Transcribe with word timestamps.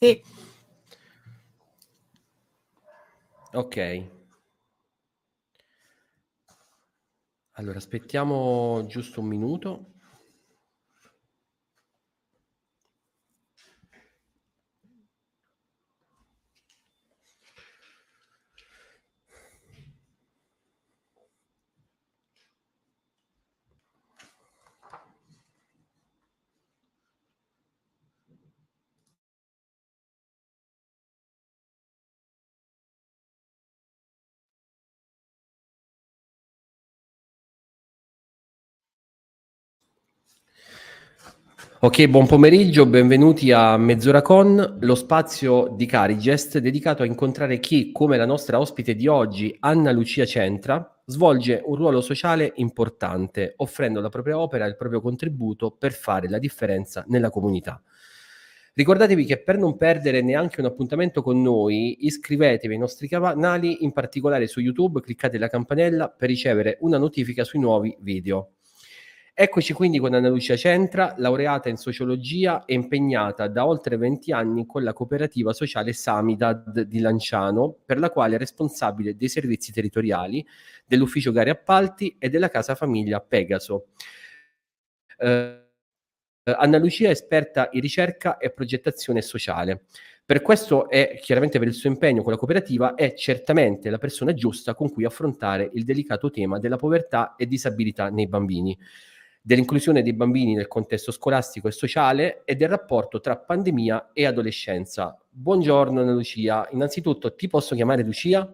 Sì. 0.00 0.22
Ok. 3.54 3.76
Allora, 7.58 7.78
aspettiamo 7.78 8.86
giusto 8.86 9.20
un 9.20 9.26
minuto. 9.26 9.94
Ok, 41.78 42.06
buon 42.08 42.26
pomeriggio, 42.26 42.86
benvenuti 42.86 43.52
a 43.52 43.76
Mezz'ora 43.76 44.22
con, 44.22 44.78
lo 44.80 44.94
spazio 44.94 45.74
di 45.76 45.84
Carigest 45.84 46.56
dedicato 46.56 47.02
a 47.02 47.06
incontrare 47.06 47.60
chi, 47.60 47.92
come 47.92 48.16
la 48.16 48.24
nostra 48.24 48.58
ospite 48.58 48.94
di 48.94 49.06
oggi, 49.06 49.54
Anna 49.60 49.92
Lucia 49.92 50.24
Centra, 50.24 51.02
svolge 51.04 51.60
un 51.62 51.76
ruolo 51.76 52.00
sociale 52.00 52.52
importante, 52.56 53.52
offrendo 53.58 54.00
la 54.00 54.08
propria 54.08 54.38
opera 54.38 54.64
e 54.64 54.68
il 54.68 54.76
proprio 54.76 55.02
contributo 55.02 55.70
per 55.70 55.92
fare 55.92 56.30
la 56.30 56.38
differenza 56.38 57.04
nella 57.08 57.28
comunità. 57.28 57.82
Ricordatevi 58.72 59.26
che 59.26 59.42
per 59.42 59.58
non 59.58 59.76
perdere 59.76 60.22
neanche 60.22 60.60
un 60.60 60.66
appuntamento 60.66 61.20
con 61.20 61.42
noi, 61.42 62.06
iscrivetevi 62.06 62.72
ai 62.72 62.80
nostri 62.80 63.06
canali, 63.06 63.84
in 63.84 63.92
particolare 63.92 64.46
su 64.46 64.60
YouTube, 64.60 65.02
cliccate 65.02 65.36
la 65.36 65.48
campanella 65.48 66.08
per 66.08 66.30
ricevere 66.30 66.78
una 66.80 66.96
notifica 66.96 67.44
sui 67.44 67.60
nuovi 67.60 67.94
video. 68.00 68.52
Eccoci 69.38 69.74
quindi 69.74 69.98
con 69.98 70.14
Anna 70.14 70.30
Lucia 70.30 70.56
Centra, 70.56 71.12
laureata 71.18 71.68
in 71.68 71.76
sociologia 71.76 72.64
e 72.64 72.72
impegnata 72.72 73.48
da 73.48 73.66
oltre 73.66 73.98
20 73.98 74.32
anni 74.32 74.64
con 74.64 74.82
la 74.82 74.94
cooperativa 74.94 75.52
sociale 75.52 75.92
Samidad 75.92 76.80
di 76.80 77.00
Lanciano, 77.00 77.76
per 77.84 77.98
la 77.98 78.08
quale 78.08 78.36
è 78.36 78.38
responsabile 78.38 79.14
dei 79.14 79.28
servizi 79.28 79.72
territoriali, 79.72 80.42
dell'ufficio 80.86 81.32
gare 81.32 81.50
appalti 81.50 82.16
e 82.18 82.30
della 82.30 82.48
casa 82.48 82.74
famiglia 82.74 83.20
Pegaso. 83.20 83.88
Eh, 85.18 85.64
Anna 86.44 86.78
Lucia 86.78 87.08
è 87.08 87.10
esperta 87.10 87.68
in 87.72 87.82
ricerca 87.82 88.38
e 88.38 88.50
progettazione 88.52 89.20
sociale. 89.20 89.82
Per 90.24 90.40
questo 90.40 90.88
è 90.88 91.20
chiaramente 91.20 91.58
per 91.58 91.68
il 91.68 91.74
suo 91.74 91.90
impegno 91.90 92.22
con 92.22 92.32
la 92.32 92.38
cooperativa 92.38 92.94
è 92.94 93.12
certamente 93.12 93.90
la 93.90 93.98
persona 93.98 94.32
giusta 94.32 94.74
con 94.74 94.90
cui 94.90 95.04
affrontare 95.04 95.68
il 95.74 95.84
delicato 95.84 96.30
tema 96.30 96.58
della 96.58 96.76
povertà 96.76 97.34
e 97.36 97.46
disabilità 97.46 98.08
nei 98.08 98.28
bambini 98.28 98.74
dell'inclusione 99.46 100.02
dei 100.02 100.12
bambini 100.12 100.54
nel 100.54 100.66
contesto 100.66 101.12
scolastico 101.12 101.68
e 101.68 101.70
sociale 101.70 102.42
e 102.44 102.56
del 102.56 102.68
rapporto 102.68 103.20
tra 103.20 103.36
pandemia 103.36 104.10
e 104.12 104.26
adolescenza. 104.26 105.16
Buongiorno 105.30 106.00
Anna 106.00 106.10
Lucia, 106.10 106.66
innanzitutto 106.72 107.32
ti 107.36 107.46
posso 107.46 107.76
chiamare 107.76 108.02
Lucia? 108.02 108.52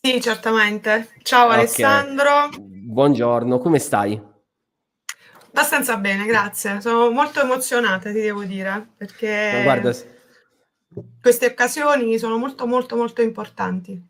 Sì, 0.00 0.22
certamente. 0.22 1.10
Ciao 1.20 1.48
okay. 1.48 1.58
Alessandro. 1.58 2.48
Buongiorno, 2.58 3.58
come 3.58 3.78
stai? 3.78 4.18
Abbastanza 5.48 5.98
bene, 5.98 6.24
grazie. 6.24 6.80
Sono 6.80 7.10
molto 7.10 7.42
emozionata, 7.42 8.10
ti 8.10 8.22
devo 8.22 8.44
dire, 8.44 8.88
perché 8.96 9.60
guarda... 9.64 9.94
queste 11.20 11.44
occasioni 11.44 12.18
sono 12.18 12.38
molto 12.38 12.66
molto 12.66 12.96
molto 12.96 13.20
importanti. 13.20 14.02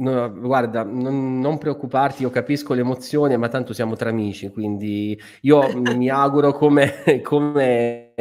No, 0.00 0.32
guarda, 0.32 0.82
non, 0.82 1.38
non, 1.40 1.58
preoccuparti, 1.58 2.22
io 2.22 2.30
capisco 2.30 2.72
l'emozione, 2.72 3.36
ma 3.36 3.48
tanto 3.48 3.74
siamo 3.74 3.96
tra 3.96 4.08
amici, 4.08 4.48
quindi 4.48 5.20
io 5.42 5.60
mi 5.94 6.08
auguro 6.08 6.52
come, 6.52 7.20
come, 7.22 8.14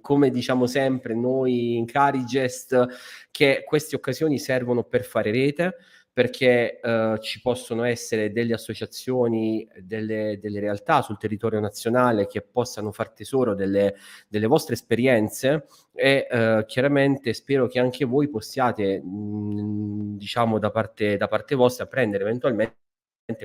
come, 0.00 0.30
diciamo 0.30 0.66
sempre 0.66 1.14
noi 1.14 1.76
in 1.76 1.86
Carigest 1.86 2.86
che 3.30 3.62
queste 3.64 3.94
occasioni 3.94 4.40
servono 4.40 4.82
per 4.82 5.04
fare 5.04 5.30
rete, 5.30 5.76
perché 6.12 6.78
eh, 6.78 7.18
ci 7.20 7.40
possono 7.40 7.84
essere 7.84 8.32
delle 8.32 8.52
associazioni, 8.52 9.66
delle, 9.80 10.38
delle, 10.40 10.60
realtà 10.60 11.00
sul 11.00 11.16
territorio 11.16 11.58
nazionale 11.58 12.26
che 12.26 12.42
possano 12.42 12.92
far 12.92 13.12
tesoro 13.12 13.54
delle, 13.54 13.94
delle 14.28 14.46
vostre 14.46 14.74
esperienze 14.74 15.66
e 15.94 16.26
eh, 16.30 16.64
chiaramente 16.66 17.32
spero 17.32 17.66
che 17.66 17.78
anche 17.78 18.04
voi 18.04 18.28
possiate, 18.28 19.00
mh, 19.00 20.18
diciamo 20.18 20.58
da 20.58 20.70
parte, 20.70 21.16
da 21.16 21.28
parte 21.28 21.54
vostra, 21.54 21.86
prendere 21.86 22.24
eventualmente 22.24 22.76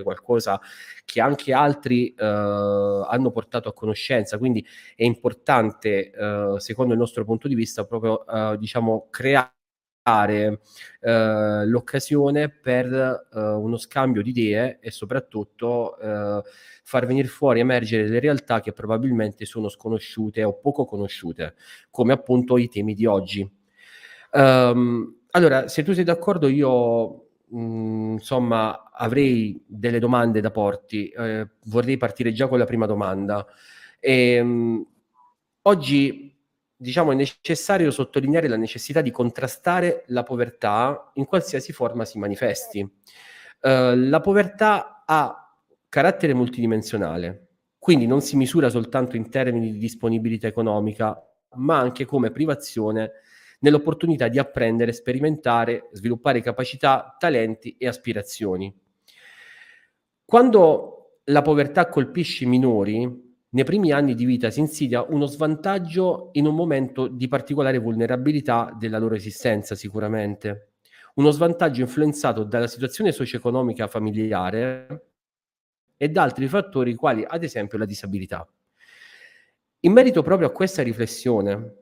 qualcosa 0.03 0.59
che 1.05 1.21
anche 1.21 1.53
altri 1.53 2.13
uh, 2.17 2.23
hanno 2.23 3.31
portato 3.31 3.69
a 3.69 3.73
conoscenza. 3.73 4.37
Quindi 4.37 4.65
è 4.95 5.03
importante 5.03 6.11
uh, 6.17 6.57
secondo 6.57 6.93
il 6.93 6.99
nostro 6.99 7.23
punto 7.23 7.47
di 7.47 7.55
vista 7.55 7.85
proprio 7.85 8.25
uh, 8.27 8.57
diciamo 8.57 9.07
creare 9.09 9.56
eh, 10.07 11.65
l'occasione 11.65 12.49
per 12.49 12.85
eh, 12.93 13.39
uno 13.39 13.77
scambio 13.77 14.21
di 14.21 14.29
idee 14.29 14.79
e 14.79 14.89
soprattutto 14.91 15.99
eh, 15.99 16.41
far 16.83 17.05
venire 17.05 17.27
fuori, 17.27 17.59
emergere 17.59 18.03
delle 18.03 18.19
realtà 18.19 18.61
che 18.61 18.71
probabilmente 18.71 19.45
sono 19.45 19.69
sconosciute 19.69 20.43
o 20.43 20.57
poco 20.57 20.85
conosciute, 20.85 21.55
come 21.89 22.13
appunto 22.13 22.57
i 22.57 22.69
temi 22.69 22.93
di 22.93 23.05
oggi. 23.05 23.49
Um, 24.31 25.15
allora, 25.31 25.67
se 25.67 25.83
tu 25.83 25.93
sei 25.93 26.03
d'accordo, 26.03 26.47
io 26.47 27.27
mh, 27.47 27.59
mm, 27.59 28.11
insomma 28.13 28.89
avrei 28.91 29.61
delle 29.67 29.99
domande 29.99 30.41
da 30.41 30.51
porti. 30.51 31.09
Eh, 31.09 31.47
vorrei 31.65 31.97
partire 31.97 32.31
già 32.31 32.47
con 32.47 32.57
la 32.57 32.65
prima 32.65 32.85
domanda. 32.85 33.45
E, 33.99 34.31
ehm, 34.33 34.47
mh, 34.47 34.87
oggi 35.63 36.36
diciamo, 36.77 37.11
è 37.11 37.15
necessario 37.15 37.89
sottolineare 37.89 38.47
la 38.47 38.55
necessità 38.55 39.01
di 39.01 39.11
contrastare 39.11 40.03
la 40.07 40.23
povertà 40.23 41.11
in 41.15 41.25
qualsiasi 41.25 41.73
forma 41.73 42.05
si 42.05 42.19
manifesti. 42.19 42.79
Uh, 42.81 43.95
la 43.95 44.21
povertà 44.21 45.03
ha 45.05 45.51
carattere 45.89 46.33
multidimensionale, 46.35 47.47
quindi 47.79 48.05
non 48.05 48.21
si 48.21 48.35
misura 48.35 48.69
soltanto 48.69 49.15
in 49.15 49.29
termini 49.29 49.71
di 49.71 49.79
disponibilità 49.79 50.45
economica, 50.45 51.19
ma 51.55 51.79
anche 51.79 52.05
come 52.05 52.31
privazione 52.31 53.11
nell'opportunità 53.59 54.27
di 54.27 54.37
apprendere, 54.37 54.93
sperimentare, 54.93 55.89
sviluppare 55.91 56.41
capacità, 56.41 57.15
talenti 57.17 57.75
e 57.77 57.87
aspirazioni. 57.87 58.71
Quando 60.23 61.21
la 61.25 61.41
povertà 61.41 61.87
colpisce 61.87 62.43
i 62.43 62.47
minori, 62.47 63.26
nei 63.49 63.63
primi 63.63 63.91
anni 63.91 64.13
di 64.13 64.25
vita 64.25 64.49
si 64.49 64.59
insidia 64.59 65.03
uno 65.03 65.25
svantaggio 65.25 66.29
in 66.33 66.45
un 66.45 66.55
momento 66.55 67.07
di 67.07 67.27
particolare 67.27 67.77
vulnerabilità 67.77 68.75
della 68.77 68.97
loro 68.97 69.15
esistenza 69.15 69.73
sicuramente. 69.75 70.73
Uno 71.15 71.31
svantaggio 71.31 71.81
influenzato 71.81 72.43
dalla 72.43 72.67
situazione 72.67 73.11
socio-economica 73.11 73.87
familiare 73.87 75.11
e 75.95 76.09
da 76.09 76.23
altri 76.23 76.47
fattori 76.47 76.93
quali 76.93 77.23
ad 77.25 77.43
esempio 77.43 77.77
la 77.77 77.85
disabilità. 77.85 78.47
In 79.81 79.91
merito 79.93 80.21
proprio 80.21 80.47
a 80.47 80.51
questa 80.51 80.83
riflessione, 80.83 81.75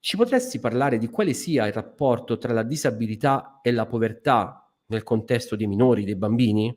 ci 0.00 0.16
potresti 0.16 0.58
parlare 0.58 0.98
di 0.98 1.08
quale 1.08 1.34
sia 1.34 1.66
il 1.66 1.72
rapporto 1.72 2.38
tra 2.38 2.52
la 2.52 2.62
disabilità 2.62 3.60
e 3.62 3.70
la 3.70 3.86
povertà 3.86 4.68
nel 4.86 5.02
contesto 5.02 5.56
dei 5.56 5.66
minori, 5.66 6.04
dei 6.04 6.16
bambini? 6.16 6.76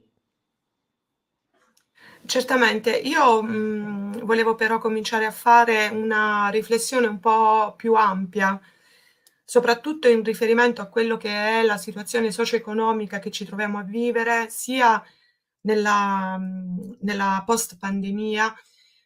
Certamente, 2.26 2.96
io 2.98 3.42
mh, 3.44 4.24
volevo 4.24 4.56
però 4.56 4.78
cominciare 4.80 5.26
a 5.26 5.32
fare 5.32 5.90
una 5.90 6.48
riflessione 6.50 7.08
un 7.08 7.20
po' 7.20 7.74
più 7.76 7.96
ampia, 7.96 8.60
soprattutto 9.44 10.08
in 10.08 10.24
riferimento 10.24 10.82
a 10.82 10.88
quello 10.88 11.18
che 11.18 11.30
è 11.30 11.64
la 11.64 11.78
situazione 11.78 12.32
socio-economica 12.32 13.20
che 13.20 13.30
ci 13.30 13.46
troviamo 13.46 13.78
a 13.80 13.84
vivere, 13.84 14.50
sia 14.50 15.04
nella, 15.62 16.38
nella 17.02 17.44
post-pandemia, 17.46 18.56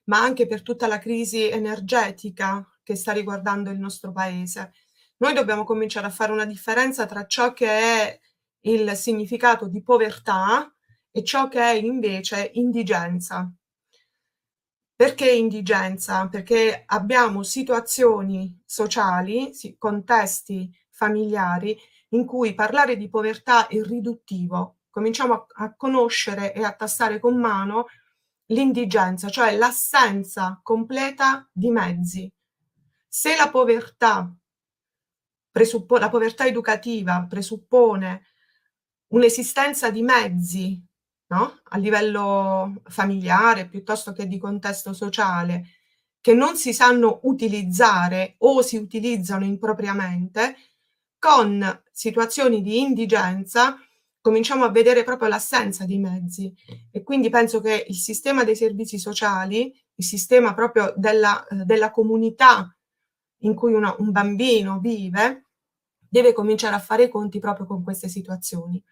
ma 0.06 0.22
anche 0.22 0.46
per 0.48 0.62
tutta 0.62 0.88
la 0.88 1.00
crisi 1.00 1.50
energetica 1.50 2.66
che 2.84 2.96
sta 2.96 3.12
riguardando 3.14 3.72
il 3.72 3.80
nostro 3.80 4.12
paese. 4.12 4.74
Noi 5.18 5.34
dobbiamo 5.34 5.64
cominciare 5.64 6.06
a 6.08 6.12
fare 6.12 6.32
una 6.32 6.46
differenza 6.46 7.06
tra 7.08 7.26
ciò 7.26 7.52
che 7.54 7.68
è 7.68 8.20
il 8.62 8.96
significato 8.96 9.68
di 9.68 9.82
povertà, 9.82 10.72
e 11.18 11.24
ciò 11.24 11.48
che 11.48 11.60
è 11.60 11.74
invece 11.74 12.52
indigenza. 12.54 13.52
Perché 14.96 15.32
indigenza? 15.32 16.28
Perché 16.28 16.84
abbiamo 16.86 17.42
situazioni 17.42 18.62
sociali, 18.64 19.52
contesti 19.80 20.72
familiari 20.92 21.76
in 22.10 22.24
cui 22.26 22.54
parlare 22.54 22.96
di 22.98 23.10
povertà 23.10 23.66
è 23.66 23.82
riduttivo. 23.82 24.82
Cominciamo 24.92 25.34
a, 25.34 25.48
a 25.66 25.76
conoscere 25.76 26.54
e 26.54 26.64
a 26.64 26.74
tastare 26.74 27.20
con 27.20 27.36
mano 27.40 27.88
l'indigenza, 28.48 29.30
cioè 29.30 29.58
l'assenza 29.58 30.60
completa 30.62 31.50
di 31.52 31.72
mezzi. 31.72 32.32
Se 33.08 33.36
la 33.36 33.50
povertà, 33.50 34.32
presuppo- 35.50 35.98
la 35.98 36.10
povertà 36.10 36.46
educativa 36.46 37.26
presuppone 37.28 38.24
un'esistenza 39.08 39.90
di 39.90 40.04
mezzi 40.04 40.87
no? 41.28 41.60
a 41.64 41.78
livello 41.78 42.82
familiare 42.86 43.68
piuttosto 43.68 44.14
che 44.14 44.28
di 44.28 44.38
contesto 44.38 44.94
sociale 44.94 45.66
che 46.22 46.34
non 46.34 46.58
si 46.58 46.74
sanno 46.74 47.22
utilizzare 47.24 48.36
o 48.40 48.62
si 48.62 48.76
utilizzano 48.76 49.46
impropriamente, 49.46 50.58
con 51.18 51.82
situazioni 51.92 52.62
di 52.62 52.82
indigenza 52.82 53.78
cominciamo 54.20 54.66
a 54.66 54.70
vedere 54.70 55.04
proprio 55.04 55.30
l'assenza 55.30 55.86
di 55.86 55.98
mezzi 55.98 56.54
e 56.92 57.02
quindi 57.02 57.30
penso 57.30 57.62
che 57.62 57.86
il 57.88 57.96
sistema 57.96 58.44
dei 58.44 58.58
servizi 58.58 59.00
sociali, 59.00 59.74
il 59.96 60.04
sistema 60.04 60.54
proprio 60.54 60.94
della, 60.98 61.46
della 61.64 61.92
comunità 61.92 62.76
in 63.44 63.56
cui 63.56 63.74
una, 63.74 63.96
un 64.00 64.12
bambino 64.12 64.80
vive, 64.80 65.46
deve 66.10 66.34
cominciare 66.34 66.76
a 66.76 66.80
fare 66.80 67.04
i 67.04 67.10
conti 67.10 67.40
proprio 67.40 67.66
con 67.66 67.84
queste 67.84 68.10
situazioni. 68.10 68.84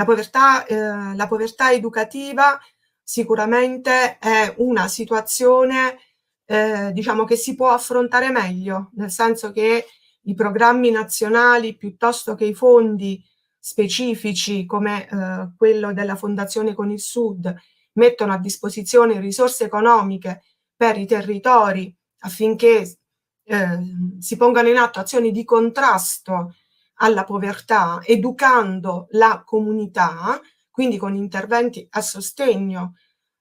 La 0.00 0.06
povertà, 0.06 0.64
eh, 0.64 1.14
la 1.14 1.28
povertà 1.28 1.72
educativa 1.72 2.58
sicuramente 3.02 4.16
è 4.16 4.54
una 4.56 4.88
situazione 4.88 5.98
eh, 6.46 6.90
diciamo 6.94 7.24
che 7.24 7.36
si 7.36 7.54
può 7.54 7.68
affrontare 7.68 8.30
meglio, 8.30 8.92
nel 8.94 9.10
senso 9.10 9.52
che 9.52 9.84
i 10.22 10.34
programmi 10.34 10.90
nazionali 10.90 11.76
piuttosto 11.76 12.34
che 12.34 12.46
i 12.46 12.54
fondi 12.54 13.22
specifici 13.58 14.64
come 14.64 15.06
eh, 15.06 15.50
quello 15.54 15.92
della 15.92 16.16
Fondazione 16.16 16.72
con 16.72 16.90
il 16.90 17.00
Sud 17.00 17.54
mettono 17.92 18.32
a 18.32 18.38
disposizione 18.38 19.20
risorse 19.20 19.64
economiche 19.64 20.44
per 20.74 20.96
i 20.96 21.04
territori 21.04 21.94
affinché 22.20 23.00
eh, 23.44 23.78
si 24.18 24.38
pongano 24.38 24.68
in 24.68 24.78
atto 24.78 24.98
azioni 24.98 25.30
di 25.30 25.44
contrasto 25.44 26.54
alla 27.02 27.24
povertà, 27.24 28.00
educando 28.04 29.06
la 29.10 29.42
comunità, 29.44 30.40
quindi 30.70 30.96
con 30.96 31.14
interventi 31.14 31.86
a 31.90 32.00
sostegno 32.00 32.94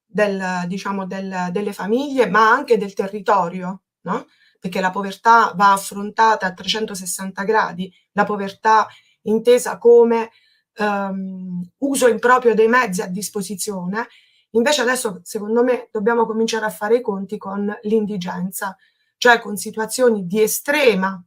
del, 0.06 0.64
diciamo, 0.68 1.06
del, 1.06 1.50
delle 1.52 1.74
famiglie, 1.74 2.30
ma 2.30 2.50
anche 2.50 2.78
del 2.78 2.94
territorio, 2.94 3.84
no? 4.02 4.28
perché 4.60 4.82
la 4.82 4.92
povertà 4.92 5.54
va 5.56 5.74
affrontata 5.74 6.48
a 6.48 6.54
360 6.54 7.44
gradi, 7.44 7.94
la 8.14 8.26
povertà 8.26 8.88
intesa 9.24 9.78
come 9.78 10.32
um, 10.78 11.62
uso 11.80 12.08
improprio 12.08 12.54
dei 12.54 12.68
mezzi 12.68 13.02
a 13.02 13.08
disposizione. 13.08 14.08
Invece 14.52 14.82
adesso, 14.82 15.22
secondo 15.24 15.64
me, 15.64 15.90
dobbiamo 15.92 16.26
cominciare 16.26 16.66
a 16.66 16.70
fare 16.72 16.98
i 16.98 17.02
conti 17.02 17.38
con 17.38 17.74
l'indigenza, 17.84 18.76
cioè 19.18 19.40
con 19.40 19.56
situazioni 19.56 20.26
di 20.26 20.42
estrema 20.42 21.22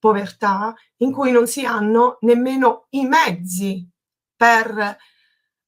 povertà 0.00 0.74
in 0.96 1.12
cui 1.12 1.30
non 1.30 1.46
si 1.46 1.64
hanno 1.64 2.18
nemmeno 2.22 2.86
i 2.90 3.06
mezzi 3.06 3.88
per 4.34 4.96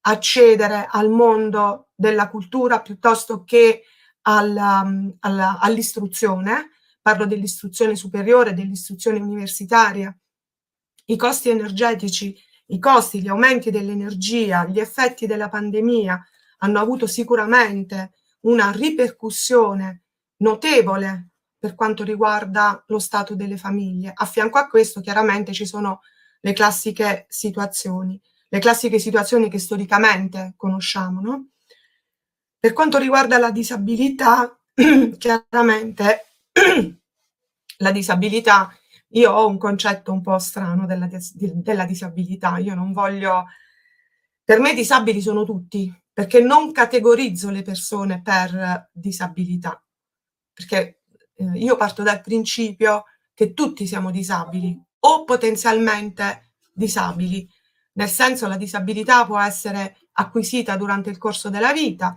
accedere 0.00 0.88
al 0.90 1.10
mondo 1.10 1.90
della 1.94 2.28
cultura 2.28 2.80
piuttosto 2.80 3.44
che 3.44 3.84
alla, 4.22 4.84
alla, 5.20 5.58
all'istruzione, 5.60 6.70
parlo 7.00 7.26
dell'istruzione 7.26 7.94
superiore, 7.94 8.54
dell'istruzione 8.54 9.20
universitaria, 9.20 10.16
i 11.06 11.16
costi 11.16 11.50
energetici, 11.50 12.36
i 12.66 12.78
costi, 12.78 13.20
gli 13.20 13.28
aumenti 13.28 13.70
dell'energia, 13.70 14.66
gli 14.66 14.80
effetti 14.80 15.26
della 15.26 15.48
pandemia 15.48 16.20
hanno 16.58 16.80
avuto 16.80 17.06
sicuramente 17.06 18.12
una 18.42 18.70
ripercussione 18.70 20.04
notevole 20.38 21.31
per 21.62 21.76
quanto 21.76 22.02
riguarda 22.02 22.82
lo 22.88 22.98
stato 22.98 23.36
delle 23.36 23.56
famiglie. 23.56 24.10
A 24.12 24.26
fianco 24.26 24.58
a 24.58 24.66
questo 24.66 25.00
chiaramente 25.00 25.52
ci 25.52 25.64
sono 25.64 26.00
le 26.40 26.52
classiche 26.54 27.26
situazioni, 27.28 28.20
le 28.48 28.58
classiche 28.58 28.98
situazioni 28.98 29.48
che 29.48 29.60
storicamente 29.60 30.54
conosciamo. 30.56 31.20
No? 31.20 31.50
Per 32.58 32.72
quanto 32.72 32.98
riguarda 32.98 33.38
la 33.38 33.52
disabilità, 33.52 34.58
chiaramente 35.16 36.24
la 37.78 37.92
disabilità 37.92 38.76
io 39.10 39.30
ho 39.30 39.46
un 39.46 39.56
concetto 39.56 40.10
un 40.10 40.20
po' 40.20 40.40
strano 40.40 40.84
della, 40.84 41.08
della 41.32 41.84
disabilità, 41.84 42.58
io 42.58 42.74
non 42.74 42.90
voglio... 42.90 43.44
Per 44.42 44.58
me 44.58 44.74
disabili 44.74 45.20
sono 45.20 45.44
tutti, 45.44 45.94
perché 46.12 46.40
non 46.40 46.72
categorizzo 46.72 47.50
le 47.50 47.62
persone 47.62 48.20
per 48.20 48.90
disabilità, 48.90 49.80
perché 50.52 51.01
eh, 51.34 51.58
io 51.58 51.76
parto 51.76 52.02
dal 52.02 52.20
principio 52.20 53.04
che 53.34 53.54
tutti 53.54 53.86
siamo 53.86 54.10
disabili 54.10 54.80
o 55.00 55.24
potenzialmente 55.24 56.52
disabili, 56.72 57.48
nel 57.94 58.08
senso 58.08 58.46
la 58.46 58.56
disabilità 58.56 59.26
può 59.26 59.38
essere 59.38 59.96
acquisita 60.12 60.76
durante 60.76 61.10
il 61.10 61.18
corso 61.18 61.50
della 61.50 61.72
vita, 61.72 62.16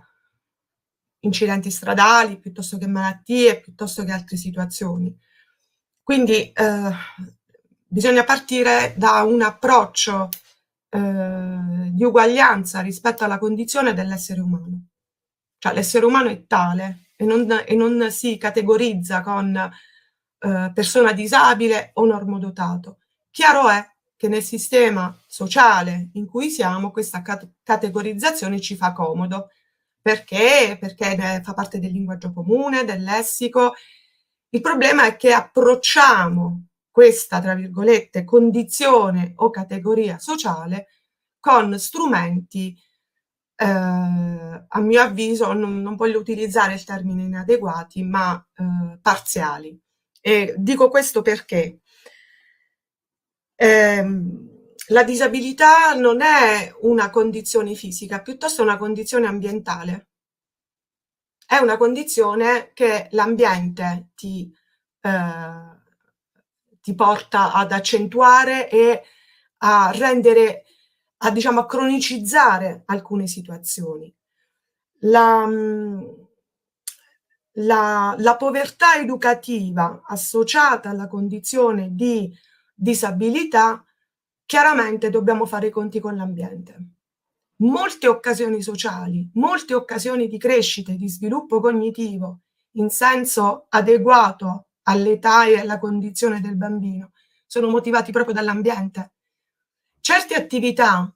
incidenti 1.22 1.72
stradali, 1.72 2.40
piuttosto 2.40 2.78
che 2.78 2.88
malattie, 2.88 3.60
piuttosto 3.60 4.04
che 4.04 4.12
altre 4.12 4.38
situazioni. 4.38 5.18
Quindi 6.04 6.52
eh, 6.52 6.92
bisogna 7.88 8.24
partire 8.24 8.94
da 8.96 9.24
un 9.24 9.42
approccio 9.42 10.30
eh, 10.90 11.90
di 11.92 12.04
uguaglianza 12.04 12.82
rispetto 12.82 13.24
alla 13.24 13.40
condizione 13.40 13.94
dell'essere 13.94 14.42
umano. 14.42 14.90
Cioè 15.58 15.74
l'essere 15.74 16.06
umano 16.06 16.30
è 16.30 16.46
tale 16.46 17.05
e 17.16 17.26
non, 17.26 17.64
e 17.66 17.76
non 17.76 18.12
si 18.12 18.38
categorizza 18.38 19.22
con 19.22 19.56
eh, 19.56 20.72
persona 20.74 21.14
disabile 21.14 21.92
o 21.94 22.06
normodotato. 22.06 23.00
Chiaro 23.30 23.70
è 23.70 23.86
che 24.16 24.28
nel 24.28 24.44
sistema 24.44 25.18
sociale 25.28 26.10
in 26.14 26.26
cui 26.26 26.50
siamo 26.50 26.92
questa 26.92 27.22
cat- 27.22 27.50
categorizzazione 27.64 28.60
ci 28.60 28.76
fa 28.76 28.94
comodo. 28.94 29.50
Perché? 30.02 30.78
Perché 30.80 31.42
fa 31.44 31.54
parte 31.54 31.80
del 31.80 31.92
linguaggio 31.92 32.32
comune, 32.32 32.86
del 32.86 33.02
lessico 33.02 33.74
il 34.56 34.62
problema 34.62 35.06
è 35.06 35.18
che 35.18 35.34
approcciamo 35.34 36.68
questa, 36.90 37.42
tra 37.42 37.56
virgolette, 37.56 38.24
condizione 38.24 39.34
o 39.36 39.50
categoria 39.50 40.18
sociale 40.18 40.88
con 41.42 41.78
strumenti, 41.78 42.74
eh, 43.56 43.66
a 43.66 44.80
mio 44.80 45.02
avviso, 45.02 45.54
non, 45.54 45.82
non, 45.82 45.96
voglio 45.96 46.20
utilizzare 46.20 46.74
il 46.74 46.84
termine 46.84 47.24
inadeguati, 47.24 48.04
ma 48.04 48.46
eh, 48.56 49.00
parziali. 49.02 49.80
E 50.22 50.56
dico 50.58 50.90
questo 50.90 51.22
perché 51.22 51.80
eh, 53.56 54.06
la 54.90 55.04
disabilità 55.04 55.94
non 55.94 56.22
è 56.22 56.74
una 56.82 57.10
condizione 57.10 57.74
fisica, 57.76 58.22
piuttosto 58.22 58.62
una 58.62 58.78
condizione 58.78 59.28
ambientale 59.28 60.08
è 61.46 61.58
una 61.58 61.78
condizione 61.78 62.72
che 62.74 63.08
l'ambiente 63.12 64.10
ti, 64.16 64.52
eh, 65.02 65.80
ti 66.82 66.96
porta 66.96 67.54
ad 67.54 67.72
accentuare 67.72 68.70
e 68.70 69.04
a 69.58 69.92
rendere, 69.94 70.65
a, 71.26 71.32
diciamo, 71.32 71.62
a 71.62 71.66
cronicizzare 71.66 72.84
alcune 72.86 73.28
situazioni. 73.28 74.14
La, 75.00 75.48
la, 77.54 78.16
la 78.18 78.36
povertà 78.38 78.96
educativa 78.96 80.04
associata 80.06 80.90
alla 80.90 81.08
condizione 81.08 81.90
di 81.94 82.34
disabilità, 82.74 83.84
chiaramente 84.46 85.10
dobbiamo 85.10 85.46
fare 85.46 85.68
i 85.68 85.72
conti 85.72 86.00
con 86.00 86.16
l'ambiente 86.16 86.90
molte 87.58 88.08
occasioni 88.08 88.62
sociali, 88.62 89.30
molte 89.36 89.74
occasioni 89.74 90.28
di 90.28 90.38
crescita 90.38 90.92
e 90.92 90.98
di 90.98 91.08
sviluppo 91.08 91.62
cognitivo 91.62 92.42
in 92.72 92.90
senso 92.90 93.68
adeguato 93.70 94.68
all'età 94.84 95.46
e 95.46 95.60
alla 95.60 95.80
condizione 95.80 96.42
del 96.42 96.58
bambino 96.58 97.12
sono 97.46 97.70
motivati 97.70 98.12
proprio 98.12 98.34
dall'ambiente. 98.34 99.14
Certe 100.02 100.34
attività 100.34 101.15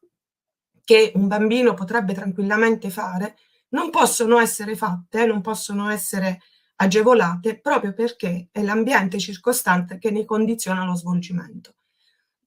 che 0.89 1.11
un 1.13 1.27
bambino 1.27 1.75
potrebbe 1.75 2.15
tranquillamente 2.15 2.89
fare 2.89 3.35
non 3.69 3.91
possono 3.91 4.39
essere 4.39 4.75
fatte, 4.75 5.27
non 5.27 5.39
possono 5.39 5.87
essere 5.91 6.41
agevolate 6.77 7.59
proprio 7.59 7.93
perché 7.93 8.47
è 8.51 8.63
l'ambiente 8.63 9.19
circostante 9.19 9.99
che 9.99 10.09
ne 10.09 10.25
condiziona 10.25 10.83
lo 10.85 10.95
svolgimento. 10.95 11.75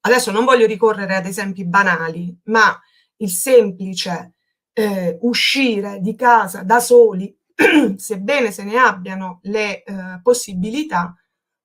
Adesso 0.01 0.33
non 0.33 0.45
voglio 0.45 0.67
ricorrere 0.67 1.15
ad 1.15 1.27
esempi 1.27 1.65
banali, 1.65 2.37
ma 2.47 2.77
il 3.19 3.31
semplice 3.31 4.33
eh, 4.73 5.19
uscire 5.21 6.01
di 6.01 6.17
casa 6.17 6.65
da 6.65 6.81
soli, 6.81 7.33
sebbene 7.95 8.51
se 8.51 8.65
ne 8.65 8.77
abbiano 8.77 9.39
le 9.43 9.85
eh, 9.85 10.21
possibilità, 10.21 11.15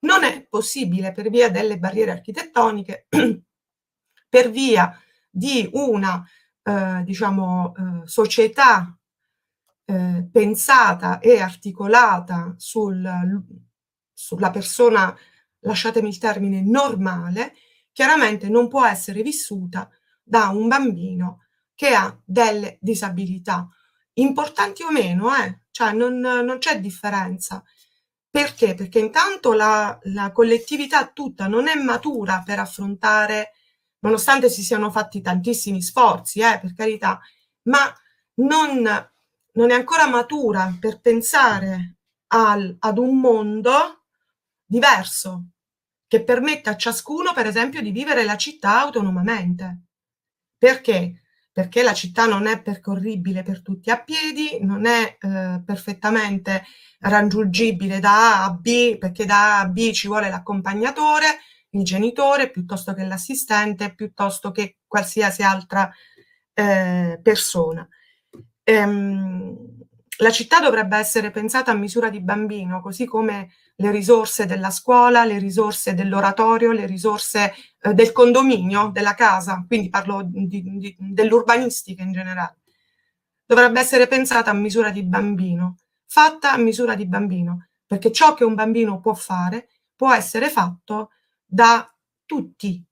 non 0.01 0.23
è 0.23 0.45
possibile 0.47 1.11
per 1.11 1.31
via 1.31 1.49
delle 1.49 1.79
barriere 1.79 2.11
architettoniche, 2.11 3.07
per 4.29 4.51
via 4.51 4.95
di 5.27 5.67
una 5.73 6.23
eh, 6.67 7.03
diciamo, 7.03 7.73
eh, 7.75 8.07
società 8.07 8.97
eh, 9.85 10.27
pensata 10.31 11.19
e 11.19 11.39
articolata 11.39 12.53
sul 12.57 13.01
sulla 14.17 14.49
persona, 14.49 15.15
lasciatemi 15.59 16.09
il 16.09 16.17
termine, 16.17 16.63
normale, 16.63 17.53
chiaramente 17.91 18.49
non 18.49 18.67
può 18.67 18.83
essere 18.83 19.21
vissuta 19.21 19.87
da 20.23 20.47
un 20.47 20.67
bambino 20.67 21.43
che 21.75 21.93
ha 21.93 22.19
delle 22.25 22.79
disabilità, 22.81 23.69
importanti 24.13 24.81
o 24.81 24.89
meno, 24.89 25.35
eh? 25.35 25.61
cioè 25.69 25.91
non, 25.91 26.17
non 26.17 26.57
c'è 26.57 26.79
differenza. 26.79 27.63
Perché? 28.27 28.73
Perché 28.73 28.97
intanto 28.97 29.53
la, 29.53 29.97
la, 30.05 30.31
collettività 30.31 31.05
tutta 31.07 31.47
non 31.47 31.67
è 31.67 31.75
matura 31.75 32.41
per 32.43 32.57
affrontare, 32.57 33.51
nonostante 34.07 34.49
si 34.49 34.63
siano 34.63 34.89
fatti 34.89 35.21
tantissimi 35.21 35.81
sforzi, 35.81 36.39
eh, 36.39 36.59
per 36.59 36.73
carità, 36.73 37.19
ma 37.63 37.93
non, 38.35 38.81
non, 39.53 39.71
è 39.71 39.73
ancora 39.73 40.07
matura 40.07 40.75
per 40.79 41.01
pensare 41.01 41.97
al, 42.27 42.75
ad 42.79 42.97
un 42.97 43.19
mondo 43.19 44.05
diverso, 44.65 45.49
che 46.07 46.23
permetta 46.23 46.71
a 46.71 46.77
ciascuno, 46.77 47.33
per 47.33 47.47
esempio, 47.47 47.81
di 47.81 47.91
vivere 47.91 48.23
la 48.23 48.37
città 48.37 48.79
autonomamente. 48.79 49.81
Perché? 50.57 51.23
Perché 51.51 51.83
la 51.83 51.93
città 51.93 52.25
non 52.25 52.47
è 52.47 52.61
percorribile 52.61 53.43
per 53.43 53.61
tutti 53.61 53.89
a 53.89 54.01
piedi, 54.01 54.59
non 54.61 54.85
è 54.85 55.17
eh, 55.19 55.61
perfettamente 55.65 56.63
raggiungibile 56.99 57.99
da 57.99 58.41
A 58.41 58.43
a 58.45 58.51
B, 58.51 58.97
perché 58.97 59.25
da 59.25 59.57
A 59.57 59.59
a 59.61 59.67
B 59.67 59.91
ci 59.91 60.07
vuole 60.07 60.29
l'accompagnatore, 60.29 61.39
il 61.77 61.83
genitore, 61.83 62.49
piuttosto 62.49 62.93
che 62.93 63.03
l'assistente, 63.03 63.93
piuttosto 63.93 64.51
che 64.51 64.77
qualsiasi 64.85 65.43
altra 65.43 65.91
eh, 66.53 67.19
persona. 67.21 67.87
Ehm, 68.63 69.77
la 70.19 70.31
città 70.31 70.59
dovrebbe 70.59 70.97
essere 70.97 71.29
pensata 71.29 71.71
a 71.71 71.75
misura 71.75 72.09
di 72.09 72.21
bambino, 72.21 72.81
così 72.81 73.05
come 73.05 73.51
le 73.75 73.91
risorse 73.91 74.47
della 74.47 74.71
scuola, 74.71 75.23
le 75.25 75.37
risorse 75.37 75.93
dell'oratorio, 75.93 76.71
le 76.71 76.87
risorse 76.87 77.53
eh, 77.79 77.93
del 77.93 78.11
condominio, 78.11 78.89
della 78.91 79.13
casa, 79.13 79.63
quindi 79.67 79.89
parlo 79.89 80.23
di, 80.23 80.63
di, 80.63 80.95
dell'urbanistica 80.97 82.01
in 82.01 82.11
generale. 82.11 82.57
Dovrebbe 83.45 83.79
essere 83.79 84.07
pensata 84.07 84.49
a 84.49 84.55
misura 84.55 84.89
di 84.89 85.03
bambino, 85.03 85.77
fatta 86.07 86.51
a 86.51 86.57
misura 86.57 86.95
di 86.95 87.05
bambino, 87.05 87.67
perché 87.85 88.11
ciò 88.11 88.33
che 88.33 88.43
un 88.43 88.55
bambino 88.55 88.99
può 88.99 89.13
fare 89.13 89.69
può 89.95 90.13
essere 90.13 90.49
fatto 90.49 91.11
da 91.47 91.89
tutti. 92.25 92.83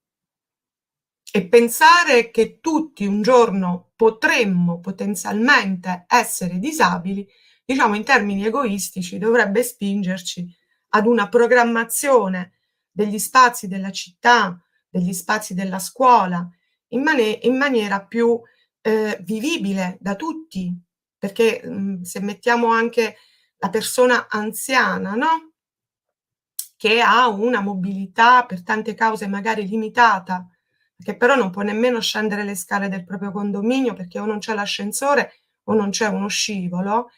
E 1.32 1.48
pensare 1.48 2.32
che 2.32 2.60
tutti 2.62 3.06
un 3.06 3.22
giorno 3.22 3.92
potremmo 3.96 4.80
potenzialmente 4.80 6.06
essere 6.08 6.60
disabili, 6.60 7.28
diciamo 7.66 7.96
in 7.96 8.06
termini 8.06 8.46
egoistici, 8.46 9.18
dovrebbe 9.18 9.62
spingerci 9.62 10.48
ad 10.90 11.06
una 11.06 11.28
programmazione 11.28 12.54
degli 12.90 13.20
spazi 13.20 13.68
della 13.68 13.92
città, 13.92 14.58
degli 14.88 15.12
spazi 15.12 15.54
della 15.54 15.80
scuola, 15.80 16.48
in, 16.90 17.02
man- 17.02 17.38
in 17.42 17.58
maniera 17.58 18.06
più 18.06 18.40
eh, 18.82 19.18
vivibile 19.22 19.98
da 20.00 20.16
tutti, 20.16 20.74
perché 21.18 21.62
mh, 21.64 21.74
mm, 21.74 22.02
se 22.04 22.22
mettiamo 22.22 22.68
anche 22.68 23.18
la 23.58 23.70
persona 23.70 24.28
anziana, 24.30 25.16
no? 25.16 25.55
Che 26.76 27.02
ha 27.02 27.28
una 27.28 27.62
mobilità 27.62 28.46
per 28.46 28.64
tante 28.64 28.94
cause 28.94 29.28
magari 29.28 29.68
limitata, 29.68 30.48
che 31.02 31.16
però 31.16 31.36
non 31.36 31.52
può 31.52 31.62
nemmeno 31.62 32.00
scendere 32.00 32.44
le 32.44 32.56
scale 32.56 32.90
del 32.90 33.06
proprio 33.06 33.32
condominio 33.32 33.94
perché 33.94 34.20
o 34.20 34.26
non 34.26 34.40
c'è 34.40 34.54
l'ascensore 34.54 35.34
o 35.64 35.74
non 35.74 35.90
c'è 35.90 36.08
uno 36.08 36.28
scivolo, 36.28 37.10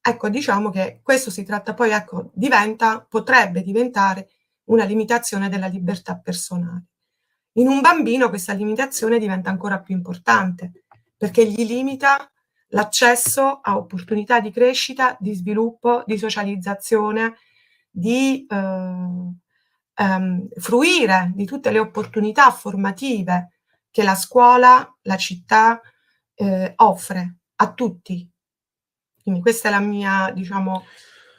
ecco, 0.00 0.28
diciamo 0.28 0.70
che 0.70 1.00
questo 1.02 1.30
si 1.30 1.44
tratta 1.44 1.74
poi, 1.74 1.90
ecco, 1.90 2.30
diventa, 2.34 3.04
potrebbe 3.08 3.62
diventare 3.62 4.28
una 4.64 4.84
limitazione 4.84 5.48
della 5.48 5.66
libertà 5.66 6.16
personale. 6.16 6.84
In 7.56 7.68
un 7.68 7.80
bambino 7.80 8.28
questa 8.28 8.52
limitazione 8.52 9.18
diventa 9.18 9.50
ancora 9.50 9.80
più 9.80 9.94
importante 9.94 10.84
perché 11.16 11.46
gli 11.46 11.66
limita 11.66 12.30
l'accesso 12.68 13.60
a 13.62 13.76
opportunità 13.76 14.40
di 14.40 14.50
crescita, 14.50 15.16
di 15.20 15.34
sviluppo, 15.34 16.02
di 16.06 16.16
socializzazione, 16.16 17.36
di 17.92 18.46
eh, 18.48 18.56
ehm, 19.94 20.48
fruire 20.56 21.30
di 21.34 21.44
tutte 21.44 21.70
le 21.70 21.78
opportunità 21.78 22.50
formative 22.50 23.52
che 23.90 24.02
la 24.02 24.14
scuola, 24.14 24.96
la 25.02 25.16
città 25.16 25.80
eh, 26.34 26.72
offre 26.76 27.36
a 27.56 27.72
tutti. 27.72 28.28
Quindi 29.22 29.40
questa 29.40 29.68
è 29.68 29.70
la 29.70 29.80
mia, 29.80 30.32
diciamo, 30.34 30.84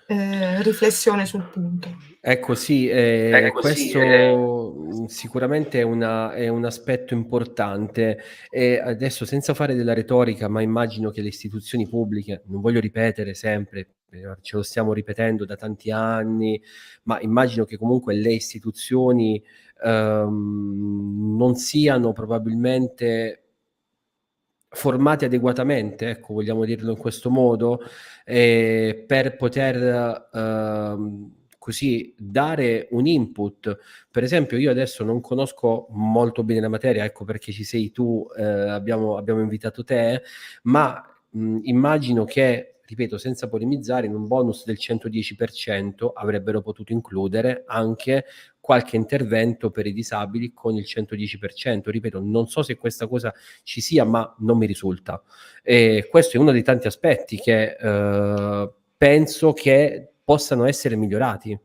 eh, 0.08 0.62
riflessione 0.62 1.26
sul 1.26 1.48
punto. 1.50 1.90
Ecco 2.20 2.56
sì, 2.56 2.88
eh, 2.88 3.32
ecco, 3.34 3.60
questo 3.60 4.00
sì, 4.00 5.04
eh. 5.04 5.08
sicuramente 5.08 5.80
è, 5.80 5.84
una, 5.84 6.34
è, 6.34 6.48
un 6.48 6.66
aspetto 6.66 7.14
importante 7.14 8.20
e 8.50 8.80
adesso 8.80 9.26
senza 9.26 9.54
fare 9.54 9.76
della 9.76 9.94
retorica, 9.94 10.48
ma 10.48 10.62
immagino 10.62 11.10
che 11.10 11.22
le 11.22 11.28
istituzioni 11.28 11.88
pubbliche, 11.88 12.44
non 12.46 12.62
voglio 12.62 12.80
ripetere 12.80 13.34
sempre, 13.34 13.96
eh, 14.12 14.38
ce 14.42 14.56
lo 14.56 14.64
stiamo 14.64 14.94
ripetendo 14.94 15.46
da 15.46 15.56
tanti 15.56 15.92
anni, 15.92 16.62
ma 17.04 17.20
immagino 17.20 17.66
che 17.66 17.78
comunque 17.78 18.14
le 18.14 18.34
istituzioni 18.34 19.44
ehm, 19.84 21.36
non 21.38 21.56
siano 21.56 22.14
probabilmente 22.14 23.43
formati 24.74 25.26
adeguatamente, 25.26 26.10
ecco, 26.10 26.34
vogliamo 26.34 26.66
dirlo 26.66 26.92
in 26.92 26.98
questo 26.98 27.30
modo, 27.30 27.82
eh, 28.26 29.04
per 29.08 29.36
poter 29.36 30.30
eh, 30.34 30.96
così 31.58 32.14
dare 32.18 32.88
un 32.92 33.06
input. 33.06 33.78
Per 34.12 34.24
esempio, 34.24 34.58
io 34.58 34.72
adesso 34.72 35.04
non 35.04 35.22
conosco 35.22 35.88
molto 35.92 36.44
bene 36.44 36.62
la 36.62 36.70
materia, 36.70 37.06
ecco 37.06 37.24
perché 37.24 37.52
ci 37.52 37.64
sei 37.64 37.92
tu, 37.92 38.26
eh, 38.36 38.44
abbiamo, 38.44 39.18
abbiamo, 39.18 39.42
invitato 39.42 39.84
te, 39.84 40.24
ma 40.64 41.02
mh, 41.30 41.60
immagino 41.64 42.26
che 42.26 42.74
ripeto, 42.86 43.18
senza 43.18 43.48
polemizzare, 43.48 44.08
in 44.08 44.14
un 44.14 44.28
bonus 44.28 44.66
del 44.66 44.78
110% 44.80 46.12
avrebbero 46.14 46.62
potuto 46.62 46.92
includere 46.92 47.64
anche 47.66 48.26
qualche 48.64 48.96
intervento 48.96 49.72
per 49.72 49.86
i 49.86 49.92
disabili 49.92 50.54
con 50.54 50.78
il 50.78 50.86
110%. 50.88 51.90
Ripeto, 51.90 52.22
non 52.22 52.48
so 52.48 52.64
se 52.64 52.78
questa 52.78 53.08
cosa 53.08 53.34
ci 53.64 53.82
sia, 53.82 54.06
ma 54.06 54.34
non 54.40 54.58
mi 54.58 54.66
risulta. 54.66 55.22
E 55.62 56.08
questo 56.10 56.38
è 56.38 56.40
uno 56.40 56.54
dei 56.54 56.64
tanti 56.64 56.88
aspetti 56.88 57.38
che 57.38 57.76
eh, 57.78 58.72
penso 58.96 59.52
che 59.52 60.14
possano 60.24 60.66
essere 60.66 60.96
migliorati. 60.96 61.60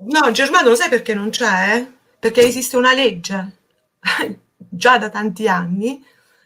No, 0.00 0.30
Germano, 0.30 0.68
lo 0.68 0.74
sai 0.74 0.90
perché 0.90 1.14
non 1.14 1.30
c'è? 1.30 1.86
Perché 2.18 2.42
esiste 2.42 2.76
una 2.76 2.92
legge 2.92 3.52
già 4.56 4.98
da 4.98 5.08
tanti 5.08 5.48
anni 5.48 6.04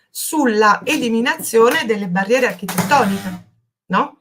sulla 0.08 0.82
eliminazione 0.84 1.84
delle 1.84 2.06
barriere 2.06 2.46
architettoniche 2.46 3.44
no? 3.86 4.20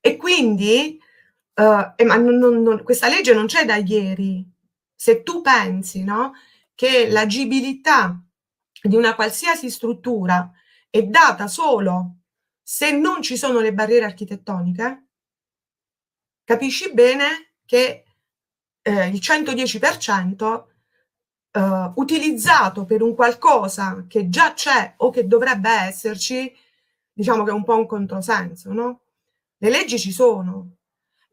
E 0.00 0.16
quindi, 0.16 0.98
eh, 1.54 2.04
ma 2.04 2.16
non, 2.16 2.62
non, 2.62 2.82
questa 2.82 3.08
legge 3.08 3.34
non 3.34 3.46
c'è 3.46 3.64
da 3.64 3.76
ieri. 3.76 4.44
Se 5.02 5.24
tu 5.24 5.40
pensi, 5.40 6.04
no, 6.04 6.32
che 6.76 7.10
l'agibilità 7.10 8.22
di 8.80 8.94
una 8.94 9.16
qualsiasi 9.16 9.68
struttura 9.68 10.48
è 10.88 11.02
data 11.02 11.48
solo 11.48 12.18
se 12.62 12.92
non 12.92 13.20
ci 13.20 13.36
sono 13.36 13.58
le 13.58 13.74
barriere 13.74 14.04
architettoniche, 14.04 15.06
capisci 16.44 16.92
bene 16.92 17.54
che 17.66 18.04
eh, 18.80 19.08
il 19.08 19.18
110% 19.18 20.64
eh, 21.50 21.92
utilizzato 21.96 22.84
per 22.84 23.02
un 23.02 23.16
qualcosa 23.16 24.04
che 24.06 24.28
già 24.28 24.52
c'è 24.52 24.94
o 24.98 25.10
che 25.10 25.26
dovrebbe 25.26 25.68
esserci, 25.68 26.56
diciamo 27.12 27.42
che 27.42 27.50
è 27.50 27.54
un 27.54 27.64
po' 27.64 27.76
un 27.76 27.86
controsenso, 27.86 28.72
no? 28.72 29.00
Le 29.56 29.68
leggi 29.68 29.98
ci 29.98 30.12
sono. 30.12 30.76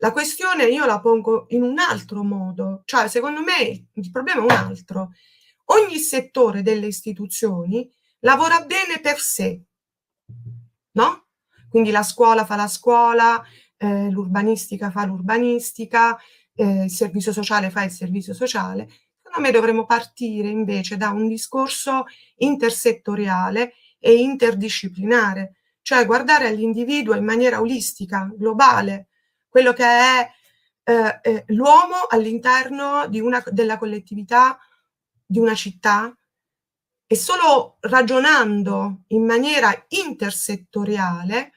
La 0.02 0.14
questione 0.14 0.64
io 0.66 0.86
la 0.86 1.02
pongo 1.02 1.46
in 1.50 1.62
un 1.62 1.78
altro 1.78 2.24
modo, 2.24 2.84
cioè 2.86 3.10
secondo 3.10 3.42
me 3.42 3.88
il 3.92 4.12
problema 4.12 4.40
è 4.40 4.44
un 4.44 4.52
altro. 4.52 5.12
Ogni 5.72 5.98
settore 5.98 6.62
delle 6.62 6.88
istituzioni 6.88 7.90
lavora 8.20 8.62
bene 8.62 9.02
per 9.02 9.20
sé, 9.20 9.62
no? 10.94 11.26
Quindi 11.70 11.92
la 11.92 12.04
scuola 12.04 12.46
fa 12.46 12.56
la 12.56 12.70
scuola, 12.70 13.44
eh, 13.76 14.10
l'urbanistica 14.10 14.90
fa 14.90 15.04
l'urbanistica, 15.04 16.18
eh, 16.56 16.86
il 16.86 16.92
servizio 16.92 17.34
sociale 17.34 17.70
fa 17.70 17.84
il 17.84 17.92
servizio 17.92 18.34
sociale. 18.34 18.90
Secondo 19.22 19.42
me 19.48 19.52
dovremmo 19.52 19.86
partire 19.86 20.48
invece 20.48 20.96
da 20.96 21.10
un 21.10 21.28
discorso 21.28 22.06
intersettoriale 22.38 23.74
e 24.00 24.14
interdisciplinare, 24.14 25.58
cioè 25.82 26.06
guardare 26.06 26.48
all'individuo 26.48 27.16
in 27.16 27.26
maniera 27.26 27.60
olistica, 27.60 28.32
globale, 28.34 29.09
quello 29.50 29.74
che 29.74 29.84
è 29.84 30.32
eh, 30.84 31.20
eh, 31.22 31.44
l'uomo 31.48 32.06
all'interno 32.08 33.08
una, 33.12 33.44
della 33.48 33.78
collettività 33.78 34.58
di 35.26 35.40
una 35.40 35.54
città 35.54 36.16
e 37.06 37.16
solo 37.16 37.78
ragionando 37.82 39.02
in 39.08 39.26
maniera 39.26 39.74
intersettoriale 39.90 41.54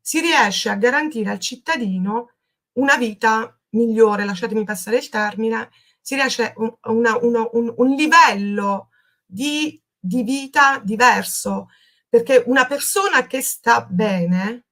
si 0.00 0.20
riesce 0.20 0.68
a 0.68 0.76
garantire 0.76 1.30
al 1.30 1.38
cittadino 1.38 2.32
una 2.72 2.96
vita 2.96 3.58
migliore, 3.70 4.24
lasciatemi 4.24 4.64
passare 4.64 4.98
il 4.98 5.08
termine, 5.08 5.70
si 6.00 6.14
riesce 6.14 6.52
un, 6.56 6.74
una, 6.82 7.16
una, 7.22 7.48
un, 7.52 7.72
un 7.76 7.88
livello 7.94 8.90
di, 9.24 9.80
di 9.98 10.22
vita 10.22 10.80
diverso, 10.82 11.68
perché 12.08 12.42
una 12.46 12.66
persona 12.66 13.26
che 13.26 13.40
sta 13.40 13.82
bene, 13.82 14.66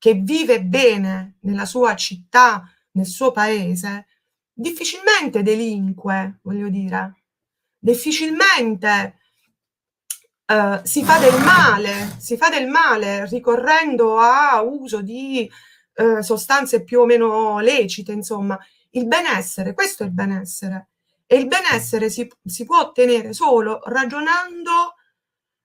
che 0.00 0.14
vive 0.14 0.62
bene 0.62 1.36
nella 1.40 1.66
sua 1.66 1.94
città, 1.94 2.64
nel 2.92 3.04
suo 3.04 3.32
paese, 3.32 4.06
difficilmente 4.50 5.42
delinque, 5.42 6.38
voglio 6.42 6.70
dire, 6.70 7.22
difficilmente 7.78 9.18
uh, 10.46 10.80
si 10.84 11.04
fa 11.04 11.18
del 11.18 11.38
male, 11.42 12.16
si 12.18 12.38
fa 12.38 12.48
del 12.48 12.66
male 12.66 13.26
ricorrendo 13.26 14.18
a 14.18 14.62
uso 14.62 15.02
di 15.02 15.48
uh, 15.96 16.22
sostanze 16.22 16.82
più 16.82 17.00
o 17.00 17.04
meno 17.04 17.60
lecite, 17.60 18.12
insomma. 18.12 18.58
Il 18.92 19.06
benessere, 19.06 19.74
questo 19.74 20.02
è 20.02 20.06
il 20.06 20.12
benessere. 20.12 20.88
E 21.26 21.36
il 21.36 21.46
benessere 21.46 22.08
si, 22.08 22.26
si 22.42 22.64
può 22.64 22.80
ottenere 22.80 23.34
solo 23.34 23.80
ragionando 23.84 24.94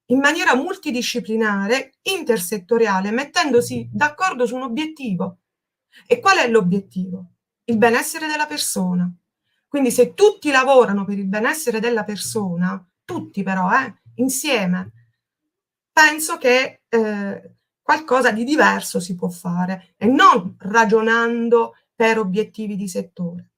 in 0.08 0.20
maniera 0.20 0.56
multidisciplinare, 0.56 1.94
intersettoriale, 2.02 3.12
mettendosi 3.12 3.90
d'accordo 3.92 4.46
su 4.46 4.56
un 4.56 4.64
obiettivo. 4.64 5.40
E 6.06 6.20
qual 6.20 6.38
è 6.38 6.48
l'obiettivo? 6.48 7.32
Il 7.66 7.78
benessere 7.78 8.28
della 8.28 8.46
persona. 8.46 9.12
Quindi 9.68 9.92
se 9.92 10.14
tutti 10.14 10.52
lavorano 10.52 11.06
per 11.06 11.18
il 11.18 11.26
benessere 11.26 11.80
della 11.80 12.04
persona, 12.04 12.84
tutti 13.04 13.44
però, 13.44 13.70
eh, 13.72 14.02
insieme, 14.16 14.92
penso 15.92 16.38
che 16.38 16.84
eh, 16.88 17.56
qualcosa 17.82 18.32
di 18.32 18.44
diverso 18.44 19.00
si 19.00 19.16
può 19.16 19.30
fare 19.30 19.94
e 19.98 20.06
non 20.08 20.56
ragionando 20.60 21.76
per 21.96 22.20
obiettivi 22.20 22.76
di 22.76 22.88
settore. 22.88 23.50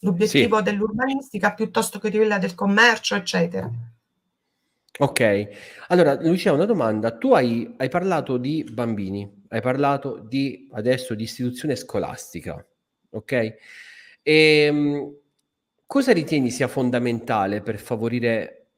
L'obiettivo 0.00 0.58
sì. 0.58 0.62
dell'urbanistica 0.62 1.54
piuttosto 1.54 1.98
che 1.98 2.10
quella 2.10 2.38
del 2.38 2.54
commercio, 2.54 3.14
eccetera. 3.14 3.70
Ok, 4.98 5.48
allora 5.88 6.14
Lucia, 6.22 6.52
una 6.52 6.64
domanda. 6.64 7.18
Tu 7.18 7.34
hai, 7.34 7.74
hai 7.76 7.88
parlato 7.90 8.38
di 8.38 8.64
bambini, 8.64 9.44
hai 9.48 9.60
parlato 9.60 10.18
di 10.18 10.70
adesso 10.72 11.14
di 11.14 11.24
istituzione 11.24 11.76
scolastica, 11.76 12.66
ok? 13.10 13.32
E, 13.32 13.54
ehm, 14.22 15.14
cosa 15.84 16.12
ritieni 16.12 16.50
sia 16.50 16.66
fondamentale 16.66 17.60
per 17.60 17.78
favorire 17.78 18.68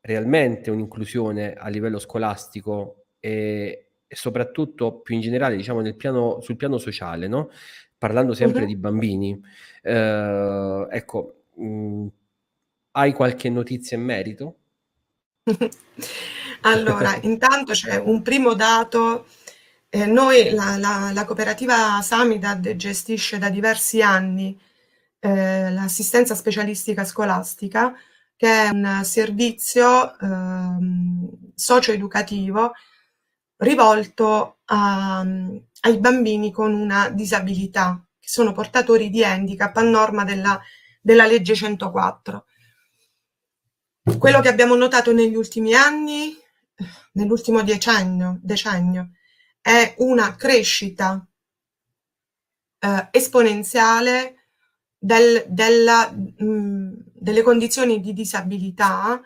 realmente 0.00 0.70
un'inclusione 0.70 1.52
a 1.52 1.68
livello 1.68 1.98
scolastico 1.98 3.08
e, 3.20 3.90
e 4.06 4.16
soprattutto 4.16 5.00
più 5.00 5.14
in 5.14 5.20
generale, 5.20 5.56
diciamo, 5.56 5.82
piano, 5.94 6.40
sul 6.40 6.56
piano 6.56 6.78
sociale, 6.78 7.28
no? 7.28 7.50
Parlando 7.98 8.32
sempre 8.32 8.62
uh-huh. 8.62 8.66
di 8.66 8.76
bambini. 8.76 9.38
Eh, 9.82 10.86
ecco, 10.90 11.42
mh, 11.56 11.66
mm, 11.66 12.06
hai 12.92 13.12
qualche 13.12 13.50
notizia 13.50 13.96
in 13.98 14.04
merito? 14.04 14.56
allora, 16.62 17.16
intanto 17.22 17.72
c'è 17.72 17.96
un 17.96 18.22
primo 18.22 18.54
dato. 18.54 19.26
Eh, 19.88 20.06
noi, 20.06 20.50
la, 20.50 20.76
la, 20.76 21.10
la, 21.12 21.24
cooperativa 21.24 22.00
Samidad 22.02 22.74
gestisce 22.74 23.38
da 23.38 23.48
diversi 23.50 24.02
anni 24.02 24.58
eh, 25.20 25.70
l'assistenza 25.70 26.34
specialistica 26.34 27.04
scolastica 27.04 27.94
che 28.36 28.48
è 28.64 28.68
un 28.68 29.00
servizio 29.02 30.18
ehm, 30.18 31.28
socio-educativo 31.54 32.72
rivolto 33.58 34.58
a, 34.66 35.20
ai 35.20 35.98
bambini 35.98 36.52
con 36.52 36.74
una 36.74 37.08
disabilità, 37.08 38.04
che 38.20 38.28
sono 38.28 38.52
portatori 38.52 39.08
di 39.08 39.24
handicap 39.24 39.76
a 39.78 39.82
norma 39.82 40.24
della, 40.24 40.60
della 41.00 41.26
legge 41.26 41.54
104. 41.54 42.44
Quello 44.18 44.40
che 44.40 44.48
abbiamo 44.48 44.74
notato 44.74 45.12
negli 45.12 45.34
ultimi 45.34 45.74
anni, 45.74 46.34
nell'ultimo 47.12 47.62
decennio, 47.62 48.38
decennio 48.42 49.10
è 49.60 49.94
una 49.98 50.34
crescita 50.34 51.26
eh, 52.78 53.08
esponenziale 53.10 54.34
del, 54.98 55.44
della, 55.48 56.10
mh, 56.10 56.92
delle 57.14 57.42
condizioni 57.42 58.00
di 58.00 58.12
disabilità 58.12 59.20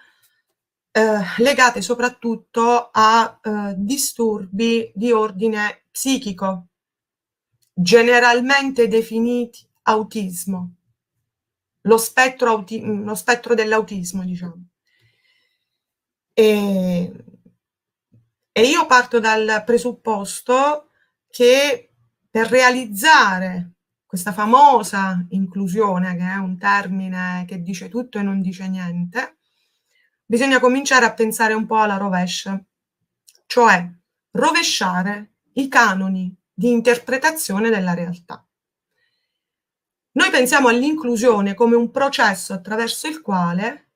eh, 0.92 1.18
legate 1.38 1.80
soprattutto 1.82 2.90
a 2.92 3.38
eh, 3.42 3.74
disturbi 3.76 4.90
di 4.94 5.12
ordine 5.12 5.84
psichico, 5.90 6.66
generalmente 7.74 8.88
definiti 8.88 9.66
autismo, 9.82 10.74
lo 11.82 11.98
spettro, 11.98 12.48
auti- 12.50 12.80
lo 12.82 13.14
spettro 13.14 13.54
dell'autismo, 13.54 14.24
diciamo. 14.24 14.69
E, 16.32 17.12
e 18.52 18.62
io 18.62 18.86
parto 18.86 19.20
dal 19.20 19.62
presupposto 19.64 20.90
che 21.28 21.92
per 22.30 22.48
realizzare 22.48 23.72
questa 24.06 24.32
famosa 24.32 25.24
inclusione, 25.30 26.16
che 26.16 26.24
è 26.24 26.36
un 26.36 26.58
termine 26.58 27.44
che 27.46 27.62
dice 27.62 27.88
tutto 27.88 28.18
e 28.18 28.22
non 28.22 28.40
dice 28.40 28.68
niente, 28.68 29.38
bisogna 30.24 30.58
cominciare 30.58 31.04
a 31.04 31.14
pensare 31.14 31.54
un 31.54 31.66
po' 31.66 31.78
alla 31.78 31.96
rovescia, 31.96 32.60
cioè 33.46 33.88
rovesciare 34.32 35.34
i 35.54 35.68
canoni 35.68 36.36
di 36.52 36.70
interpretazione 36.70 37.70
della 37.70 37.94
realtà. 37.94 38.44
Noi 40.12 40.30
pensiamo 40.30 40.68
all'inclusione 40.68 41.54
come 41.54 41.76
un 41.76 41.90
processo 41.90 42.52
attraverso 42.52 43.06
il 43.06 43.20
quale 43.20 43.89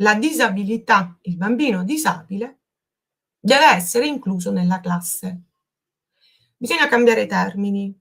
la 0.00 0.14
disabilità, 0.14 1.18
il 1.22 1.36
bambino 1.36 1.84
disabile, 1.84 2.60
deve 3.38 3.66
essere 3.66 4.06
incluso 4.06 4.50
nella 4.50 4.80
classe. 4.80 5.42
Bisogna 6.56 6.88
cambiare 6.88 7.26
termini, 7.26 7.98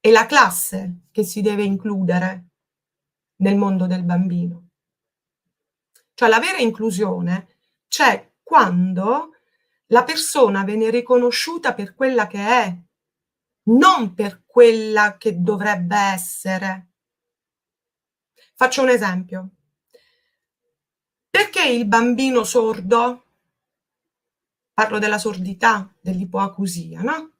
è 0.00 0.10
la 0.10 0.26
classe 0.26 1.02
che 1.10 1.24
si 1.24 1.40
deve 1.40 1.64
includere 1.64 2.46
nel 3.36 3.56
mondo 3.56 3.86
del 3.86 4.04
bambino. 4.04 4.68
Cioè 6.14 6.28
la 6.28 6.40
vera 6.40 6.58
inclusione 6.58 7.58
c'è 7.86 8.32
quando 8.42 9.30
la 9.86 10.02
persona 10.02 10.64
viene 10.64 10.90
riconosciuta 10.90 11.72
per 11.74 11.94
quella 11.94 12.26
che 12.26 12.38
è, 12.38 12.76
non 13.70 14.14
per 14.14 14.42
quella 14.44 15.16
che 15.16 15.40
dovrebbe 15.40 15.96
essere. 15.96 16.88
Faccio 18.54 18.82
un 18.82 18.88
esempio. 18.88 19.50
Perché 21.58 21.72
il 21.72 21.88
bambino 21.88 22.44
sordo, 22.44 23.24
parlo 24.72 25.00
della 25.00 25.18
sordità, 25.18 25.92
dell'ipoacusia, 26.00 27.02
no? 27.02 27.32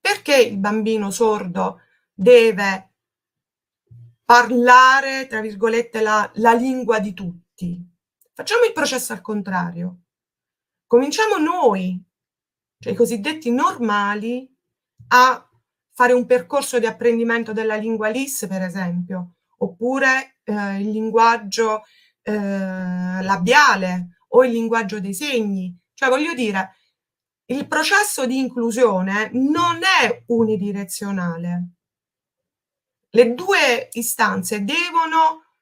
Perché 0.00 0.36
il 0.36 0.56
bambino 0.56 1.10
sordo 1.10 1.82
deve 2.14 2.94
parlare, 4.24 5.26
tra 5.26 5.42
virgolette, 5.42 6.00
la, 6.00 6.30
la 6.36 6.54
lingua 6.54 6.98
di 6.98 7.12
tutti. 7.12 7.78
Facciamo 8.32 8.64
il 8.64 8.72
processo 8.72 9.12
al 9.12 9.20
contrario. 9.20 9.98
Cominciamo 10.86 11.36
noi, 11.36 12.02
cioè 12.78 12.94
i 12.94 12.96
cosiddetti 12.96 13.50
normali, 13.50 14.50
a 15.08 15.46
fare 15.90 16.14
un 16.14 16.24
percorso 16.24 16.78
di 16.78 16.86
apprendimento 16.86 17.52
della 17.52 17.76
lingua 17.76 18.08
LIS, 18.08 18.46
per 18.48 18.62
esempio, 18.62 19.34
oppure 19.58 20.38
eh, 20.44 20.80
il 20.80 20.90
linguaggio 20.90 21.82
eh, 22.30 23.22
labiale 23.22 24.18
o 24.28 24.44
il 24.44 24.52
linguaggio 24.52 25.00
dei 25.00 25.14
segni. 25.14 25.76
Cioè, 25.94 26.08
voglio 26.08 26.34
dire, 26.34 26.74
il 27.46 27.66
processo 27.66 28.26
di 28.26 28.38
inclusione 28.38 29.30
non 29.32 29.80
è 29.82 30.24
unidirezionale 30.26 31.72
le 33.10 33.34
due 33.34 33.88
istanze 33.92 34.64
devono 34.64 35.54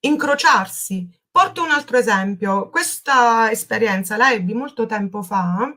incrociarsi. 0.00 1.08
Porto 1.30 1.62
un 1.62 1.70
altro 1.70 1.96
esempio. 1.98 2.68
Questa 2.68 3.50
esperienza 3.50 4.16
la 4.16 4.32
ebbi 4.32 4.54
molto 4.54 4.86
tempo 4.86 5.22
fa 5.22 5.72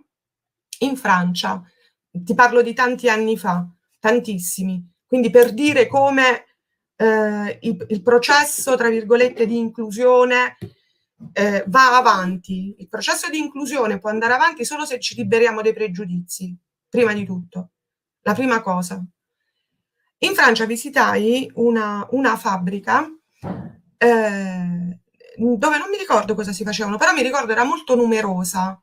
in 0.79 0.97
Francia. 0.97 1.61
Ti 2.09 2.33
parlo 2.33 2.61
di 2.61 2.73
tanti 2.73 3.09
anni 3.09 3.37
fa, 3.37 3.65
tantissimi. 3.99 4.91
Quindi 5.05 5.29
per 5.29 5.53
dire 5.53 5.87
come 5.87 6.52
eh, 6.95 7.59
il, 7.61 7.85
il, 7.89 8.01
processo, 8.01 8.75
tra 8.75 8.89
virgolette, 8.89 9.45
di 9.45 9.57
inclusione 9.57 10.57
eh, 11.33 11.63
va 11.67 11.97
avanti. 11.97 12.75
Il 12.77 12.89
processo 12.89 13.29
di 13.29 13.37
inclusione 13.37 13.99
può 13.99 14.09
andare 14.09 14.33
avanti 14.33 14.65
solo 14.65 14.85
se 14.85 14.99
ci 14.99 15.15
liberiamo 15.15 15.61
dei 15.61 15.73
pregiudizi, 15.73 16.55
prima 16.89 17.13
di 17.13 17.25
tutto. 17.25 17.69
La 18.21 18.33
prima 18.33 18.61
cosa. 18.61 19.03
In 20.19 20.33
Francia 20.35 20.65
visitai 20.65 21.51
una, 21.55 22.07
una 22.11 22.37
fabbrica 22.37 23.05
eh, 23.97 24.99
dove 25.35 25.77
non 25.77 25.89
mi 25.89 25.97
ricordo 25.97 26.35
cosa 26.35 26.53
si 26.53 26.63
facevano, 26.63 26.97
però 26.97 27.13
mi 27.13 27.21
ricordo 27.23 27.51
era 27.51 27.63
molto 27.63 27.95
numerosa. 27.95 28.81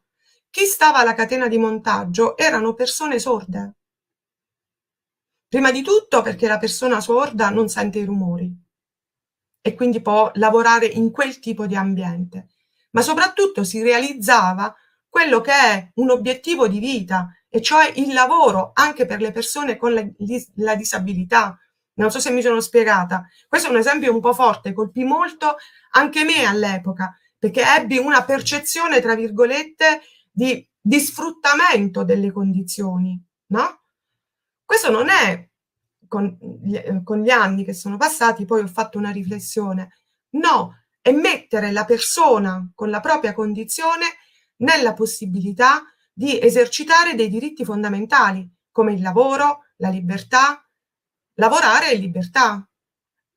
Chi 0.51 0.65
stava 0.65 0.99
alla 0.99 1.15
catena 1.15 1.49
di 1.49 1.59
montaggio 1.59 2.37
erano 2.37 2.75
persone 2.75 3.19
sorde. 3.19 3.77
Prima 5.51 5.73
di 5.73 5.83
tutto 5.83 6.23
perché 6.23 6.47
la 6.47 6.59
persona 6.59 7.01
sorda 7.01 7.51
non 7.51 7.69
sente 7.69 7.99
i 7.99 8.05
rumori 8.05 8.57
e 9.61 9.75
quindi 9.75 10.01
può 10.01 10.31
lavorare 10.35 10.87
in 10.87 11.11
quel 11.11 11.41
tipo 11.41 11.67
di 11.67 11.75
ambiente, 11.75 12.51
ma 12.93 13.03
soprattutto 13.03 13.65
si 13.65 13.83
realizzava 13.83 14.73
quello 15.09 15.41
che 15.41 15.51
è 15.51 15.91
un 15.95 16.11
obiettivo 16.11 16.69
di 16.69 16.79
vita, 16.79 17.35
e 17.49 17.61
cioè 17.61 17.93
il 17.97 18.13
lavoro 18.13 18.71
anche 18.75 19.07
per 19.07 19.21
le 19.21 19.33
persone 19.33 19.77
con 19.77 19.93
la, 19.93 20.07
la 20.55 20.77
disabilità. 20.77 21.59
Non 21.95 22.13
so 22.13 22.21
se 22.21 22.31
mi 22.31 22.43
sono 22.43 22.61
spiegata. 22.61 23.27
Questo 23.49 23.67
è 23.67 23.71
un 23.73 23.79
esempio 23.79 24.15
un 24.15 24.21
po' 24.21 24.33
forte, 24.33 24.73
colpì 24.73 25.03
molto 25.03 25.57
anche 25.95 26.23
me 26.23 26.45
all'epoca, 26.45 27.13
perché 27.37 27.65
ebbi 27.77 27.99
una 27.99 28.23
percezione, 28.23 29.01
tra 29.01 29.17
virgolette, 29.17 30.01
di, 30.31 30.65
di 30.81 31.01
sfruttamento 31.01 32.05
delle 32.05 32.31
condizioni, 32.31 33.21
no? 33.47 33.80
Questo 34.71 34.89
non 34.89 35.09
è 35.09 35.49
con 36.07 36.39
gli, 36.63 36.79
con 37.03 37.23
gli 37.23 37.31
anni 37.31 37.65
che 37.65 37.75
sono 37.75 37.97
passati, 37.97 38.45
poi 38.45 38.61
ho 38.61 38.69
fatto 38.69 38.99
una 38.99 39.11
riflessione. 39.11 39.97
No, 40.37 40.85
è 41.01 41.11
mettere 41.11 41.73
la 41.73 41.85
persona 41.85 42.71
con 42.73 42.89
la 42.89 43.01
propria 43.01 43.33
condizione 43.33 44.05
nella 44.59 44.95
possibilità 44.95 45.83
di 46.13 46.41
esercitare 46.41 47.17
dei 47.17 47.29
diritti 47.29 47.65
fondamentali 47.65 48.49
come 48.71 48.93
il 48.93 49.03
lavoro, 49.03 49.65
la 49.79 49.89
libertà. 49.89 50.65
Lavorare 51.35 51.87
è 51.87 51.97
libertà, 51.97 52.65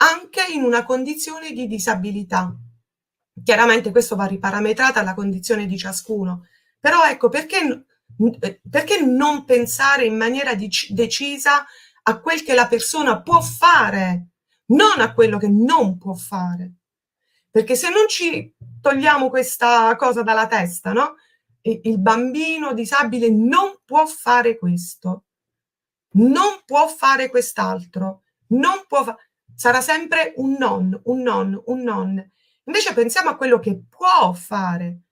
anche 0.04 0.46
in 0.54 0.62
una 0.62 0.86
condizione 0.86 1.52
di 1.52 1.66
disabilità. 1.66 2.56
Chiaramente 3.44 3.90
questo 3.90 4.16
va 4.16 4.26
riparametrato 4.26 5.00
alla 5.00 5.16
condizione 5.16 5.66
di 5.66 5.80
ciascuno, 5.80 6.46
però 6.80 7.04
ecco 7.06 7.30
perché, 7.30 7.86
perché 8.70 9.02
non 9.02 9.46
pensare 9.46 10.06
in 10.06 10.16
maniera 10.16 10.56
decisa 10.56 11.66
a 12.04 12.20
quel 12.20 12.44
che 12.44 12.54
la 12.54 12.68
persona 12.68 13.22
può 13.22 13.42
fare, 13.42 14.28
non 14.68 15.00
a 15.00 15.14
quello 15.14 15.38
che 15.38 15.50
non 15.50 15.98
può 15.98 16.14
fare. 16.14 16.74
Perché 17.50 17.76
se 17.76 17.90
non 17.90 18.08
ci 18.08 18.54
togliamo 18.82 19.30
questa 19.30 19.96
cosa 19.96 20.24
dalla 20.24 20.48
testa, 20.48 20.92
no? 20.92 21.16
Il 21.62 22.00
bambino 22.00 22.74
disabile 22.74 23.30
non 23.30 23.78
può 23.86 24.06
fare 24.06 24.58
questo, 24.58 25.26
non 26.14 26.62
può 26.66 26.88
fare 26.88 27.30
quest'altro, 27.30 28.24
non 28.48 28.84
può 28.88 29.04
fa- 29.04 29.18
sarà 29.56 29.82
sempre 29.82 30.34
un 30.38 30.56
non, 30.60 31.00
un 31.06 31.22
non, 31.22 31.62
un 31.66 31.82
non. 31.82 32.32
Invece 32.66 32.94
pensiamo 32.94 33.30
a 33.30 33.36
quello 33.36 33.60
che 33.60 33.84
può 33.90 34.34
fare, 34.34 35.04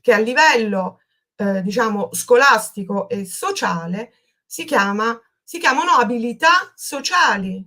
che 0.00 0.12
a 0.12 0.18
livello, 0.18 0.99
eh, 1.40 1.62
diciamo, 1.62 2.10
scolastico 2.12 3.08
e 3.08 3.24
sociale 3.24 4.12
si, 4.44 4.64
chiama, 4.64 5.18
si 5.42 5.58
chiamano 5.58 5.92
abilità 5.92 6.70
sociali. 6.74 7.66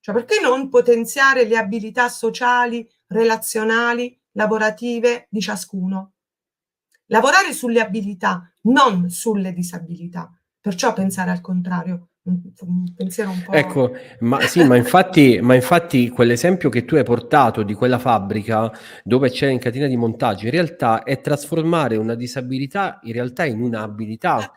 Cioè, 0.00 0.14
perché 0.14 0.38
non 0.40 0.68
potenziare 0.68 1.44
le 1.46 1.56
abilità 1.56 2.10
sociali, 2.10 2.86
relazionali, 3.06 4.20
lavorative 4.32 5.28
di 5.30 5.40
ciascuno? 5.40 6.12
Lavorare 7.06 7.54
sulle 7.54 7.80
abilità, 7.80 8.52
non 8.64 9.08
sulle 9.08 9.54
disabilità. 9.54 10.30
Perciò 10.60 10.92
pensare 10.92 11.30
al 11.30 11.40
contrario 11.40 12.10
un 12.26 12.92
pensiero 12.94 13.30
un 13.30 13.42
po'... 13.42 13.52
Ecco, 13.52 13.92
ma 14.20 14.40
sì, 14.40 14.64
ma 14.64 14.76
infatti, 14.76 15.38
ma 15.40 15.54
infatti 15.54 16.08
quell'esempio 16.08 16.68
che 16.68 16.84
tu 16.84 16.96
hai 16.96 17.04
portato 17.04 17.62
di 17.62 17.74
quella 17.74 17.98
fabbrica 17.98 18.70
dove 19.04 19.30
c'è 19.30 19.48
in 19.48 19.58
catena 19.58 19.86
di 19.86 19.96
montaggio, 19.96 20.46
in 20.46 20.50
realtà 20.50 21.02
è 21.02 21.20
trasformare 21.20 21.96
una 21.96 22.14
disabilità 22.14 22.98
in 23.04 23.12
realtà 23.12 23.44
in 23.44 23.60
un'abilità. 23.60 24.52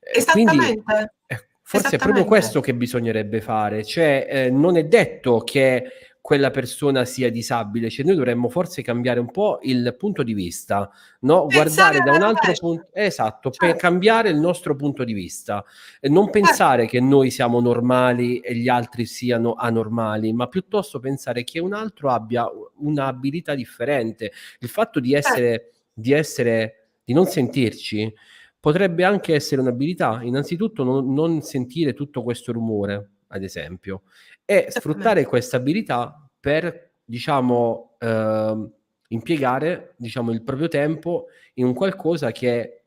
Eh, 0.00 0.18
esattamente. 0.18 0.56
Quindi, 0.56 0.82
eh, 1.26 1.44
forse 1.62 1.96
è 1.96 1.98
proprio 1.98 2.24
questo 2.24 2.60
che 2.60 2.74
bisognerebbe 2.74 3.40
fare, 3.40 3.84
cioè 3.84 4.26
eh, 4.28 4.50
non 4.50 4.76
è 4.76 4.84
detto 4.84 5.40
che 5.40 5.84
quella 6.20 6.50
persona 6.50 7.04
sia 7.04 7.30
disabile, 7.30 7.88
cioè 7.88 8.04
noi 8.04 8.14
dovremmo 8.14 8.48
forse 8.48 8.82
cambiare 8.82 9.20
un 9.20 9.30
po' 9.30 9.58
il 9.62 9.94
punto 9.98 10.22
di 10.22 10.34
vista, 10.34 10.90
no? 11.20 11.46
guardare 11.46 12.00
da 12.00 12.12
un 12.12 12.22
altro 12.22 12.52
punto, 12.58 12.88
esatto, 12.92 13.50
certo. 13.50 13.66
per 13.66 13.76
cambiare 13.76 14.28
il 14.28 14.38
nostro 14.38 14.76
punto 14.76 15.02
di 15.02 15.14
vista, 15.14 15.64
e 15.98 16.08
non 16.08 16.24
certo. 16.24 16.40
pensare 16.40 16.86
che 16.86 17.00
noi 17.00 17.30
siamo 17.30 17.60
normali 17.60 18.38
e 18.40 18.54
gli 18.54 18.68
altri 18.68 19.06
siano 19.06 19.54
anormali, 19.54 20.32
ma 20.32 20.46
piuttosto 20.46 21.00
pensare 21.00 21.42
che 21.42 21.58
un 21.58 21.72
altro 21.72 22.10
abbia 22.10 22.46
un'abilità 22.76 23.54
differente. 23.54 24.30
Il 24.60 24.68
fatto 24.68 25.00
di 25.00 25.10
certo. 25.10 25.28
essere, 25.28 25.72
di 25.92 26.12
essere, 26.12 26.88
di 27.02 27.14
non 27.14 27.26
sentirci, 27.26 28.12
potrebbe 28.60 29.04
anche 29.04 29.34
essere 29.34 29.62
un'abilità. 29.62 30.20
Innanzitutto 30.22 30.84
non, 30.84 31.12
non 31.12 31.40
sentire 31.40 31.94
tutto 31.94 32.22
questo 32.22 32.52
rumore, 32.52 33.10
ad 33.30 33.42
esempio 33.42 34.02
e 34.44 34.66
sfruttare 34.68 35.24
questa 35.24 35.56
abilità 35.56 36.28
per, 36.38 36.92
diciamo, 37.04 37.96
eh, 37.98 38.68
impiegare, 39.08 39.94
diciamo, 39.96 40.32
il 40.32 40.42
proprio 40.42 40.68
tempo 40.68 41.26
in 41.54 41.66
un 41.66 41.74
qualcosa 41.74 42.32
che 42.32 42.84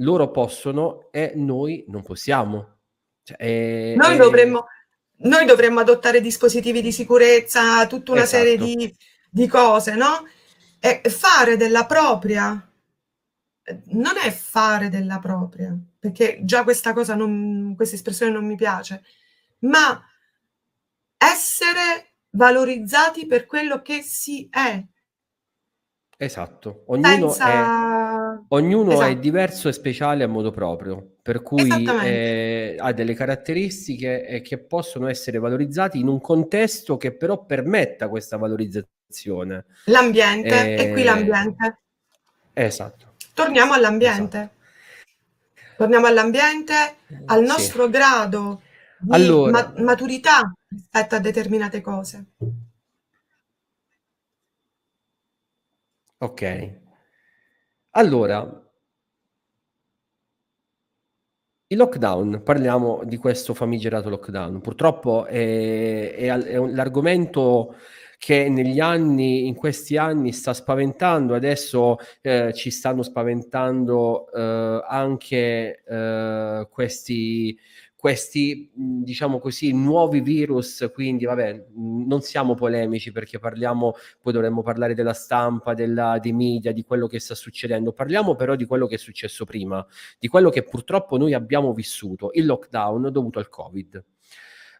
loro 0.00 0.30
possono 0.30 1.08
e 1.10 1.32
noi 1.34 1.84
non 1.88 2.02
possiamo. 2.02 2.78
Cioè, 3.22 3.36
è, 3.36 3.94
noi, 3.96 4.14
è... 4.14 4.18
Dovremmo, 4.18 4.66
noi, 5.18 5.46
Dovremmo, 5.46 5.80
adottare 5.80 6.20
dispositivi 6.20 6.82
di 6.82 6.92
sicurezza, 6.92 7.86
tutta 7.86 8.12
una 8.12 8.22
esatto. 8.22 8.42
serie 8.42 8.58
di, 8.58 8.96
di 9.30 9.46
cose, 9.46 9.94
no? 9.94 10.26
E 10.78 11.02
fare 11.08 11.56
della 11.56 11.86
propria 11.86 12.66
non 13.86 14.16
è 14.16 14.30
fare 14.30 14.88
della 14.88 15.18
propria, 15.18 15.76
perché 15.98 16.38
già 16.42 16.62
questa 16.62 16.92
cosa 16.92 17.14
non, 17.14 17.74
questa 17.74 17.96
espressione 17.96 18.32
non 18.32 18.46
mi 18.46 18.54
piace, 18.54 19.02
ma 19.60 20.02
essere 21.18 22.14
valorizzati 22.30 23.26
per 23.26 23.46
quello 23.46 23.82
che 23.82 24.02
si 24.02 24.48
è. 24.50 24.82
Esatto, 26.18 26.84
ognuno, 26.86 27.28
Senza... 27.30 28.36
è, 28.36 28.44
ognuno 28.48 28.92
esatto. 28.92 29.10
è 29.10 29.16
diverso 29.16 29.68
e 29.68 29.72
speciale 29.72 30.24
a 30.24 30.28
modo 30.28 30.50
proprio, 30.50 31.16
per 31.20 31.42
cui 31.42 31.68
eh, 31.84 32.76
ha 32.78 32.92
delle 32.92 33.14
caratteristiche 33.14 34.26
eh, 34.26 34.40
che 34.40 34.58
possono 34.58 35.08
essere 35.08 35.38
valorizzati 35.38 35.98
in 35.98 36.08
un 36.08 36.20
contesto 36.20 36.96
che 36.96 37.14
però 37.14 37.44
permetta 37.44 38.08
questa 38.08 38.38
valorizzazione. 38.38 39.66
L'ambiente, 39.84 40.74
eh, 40.74 40.84
e 40.84 40.92
qui 40.92 41.02
l'ambiente. 41.02 41.80
Esatto. 42.54 43.14
Torniamo 43.34 43.74
all'ambiente. 43.74 44.38
Esatto. 44.38 44.54
Torniamo 45.76 46.06
all'ambiente, 46.06 46.94
al 47.26 47.42
nostro 47.42 47.84
sì. 47.84 47.90
grado 47.90 48.62
di 49.06 49.14
allora, 49.14 49.72
ma- 49.74 49.82
maturità 49.82 50.52
rispetto 50.68 51.14
a 51.14 51.20
determinate 51.20 51.80
cose. 51.80 52.26
Ok. 56.18 56.80
Allora, 57.90 58.66
il 61.68 61.76
lockdown, 61.76 62.42
parliamo 62.42 63.02
di 63.04 63.16
questo 63.16 63.54
famigerato 63.54 64.08
lockdown. 64.08 64.60
Purtroppo 64.60 65.26
è, 65.26 66.14
è, 66.14 66.32
è 66.32 66.58
l'argomento 66.58 67.76
che 68.18 68.48
negli 68.48 68.80
anni, 68.80 69.46
in 69.46 69.54
questi 69.54 69.96
anni 69.96 70.32
sta 70.32 70.54
spaventando, 70.54 71.34
adesso 71.34 71.98
eh, 72.22 72.52
ci 72.54 72.70
stanno 72.70 73.02
spaventando 73.02 74.32
eh, 74.32 74.84
anche 74.88 75.82
eh, 75.86 76.66
questi 76.70 77.58
questi, 78.06 78.70
diciamo 78.72 79.40
così, 79.40 79.72
nuovi 79.72 80.20
virus, 80.20 80.88
quindi 80.94 81.24
vabbè, 81.24 81.66
non 81.74 82.20
siamo 82.20 82.54
polemici 82.54 83.10
perché 83.10 83.40
parliamo, 83.40 83.94
poi 84.22 84.32
dovremmo 84.32 84.62
parlare 84.62 84.94
della 84.94 85.12
stampa, 85.12 85.74
della, 85.74 86.20
dei 86.20 86.32
media, 86.32 86.70
di 86.70 86.84
quello 86.84 87.08
che 87.08 87.18
sta 87.18 87.34
succedendo, 87.34 87.90
parliamo 87.90 88.36
però 88.36 88.54
di 88.54 88.64
quello 88.64 88.86
che 88.86 88.94
è 88.94 88.98
successo 88.98 89.44
prima, 89.44 89.84
di 90.20 90.28
quello 90.28 90.50
che 90.50 90.62
purtroppo 90.62 91.18
noi 91.18 91.34
abbiamo 91.34 91.72
vissuto, 91.74 92.30
il 92.34 92.46
lockdown 92.46 93.10
dovuto 93.10 93.40
al 93.40 93.48
Covid. 93.48 94.04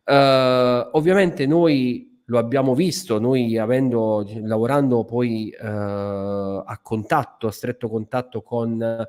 Uh, 0.04 0.88
ovviamente 0.92 1.46
noi 1.46 2.22
lo 2.26 2.38
abbiamo 2.38 2.76
visto, 2.76 3.18
noi 3.18 3.58
avendo, 3.58 4.24
lavorando 4.44 5.04
poi 5.04 5.52
uh, 5.52 5.64
a 5.64 6.78
contatto, 6.80 7.48
a 7.48 7.50
stretto 7.50 7.88
contatto 7.88 8.40
con 8.42 9.06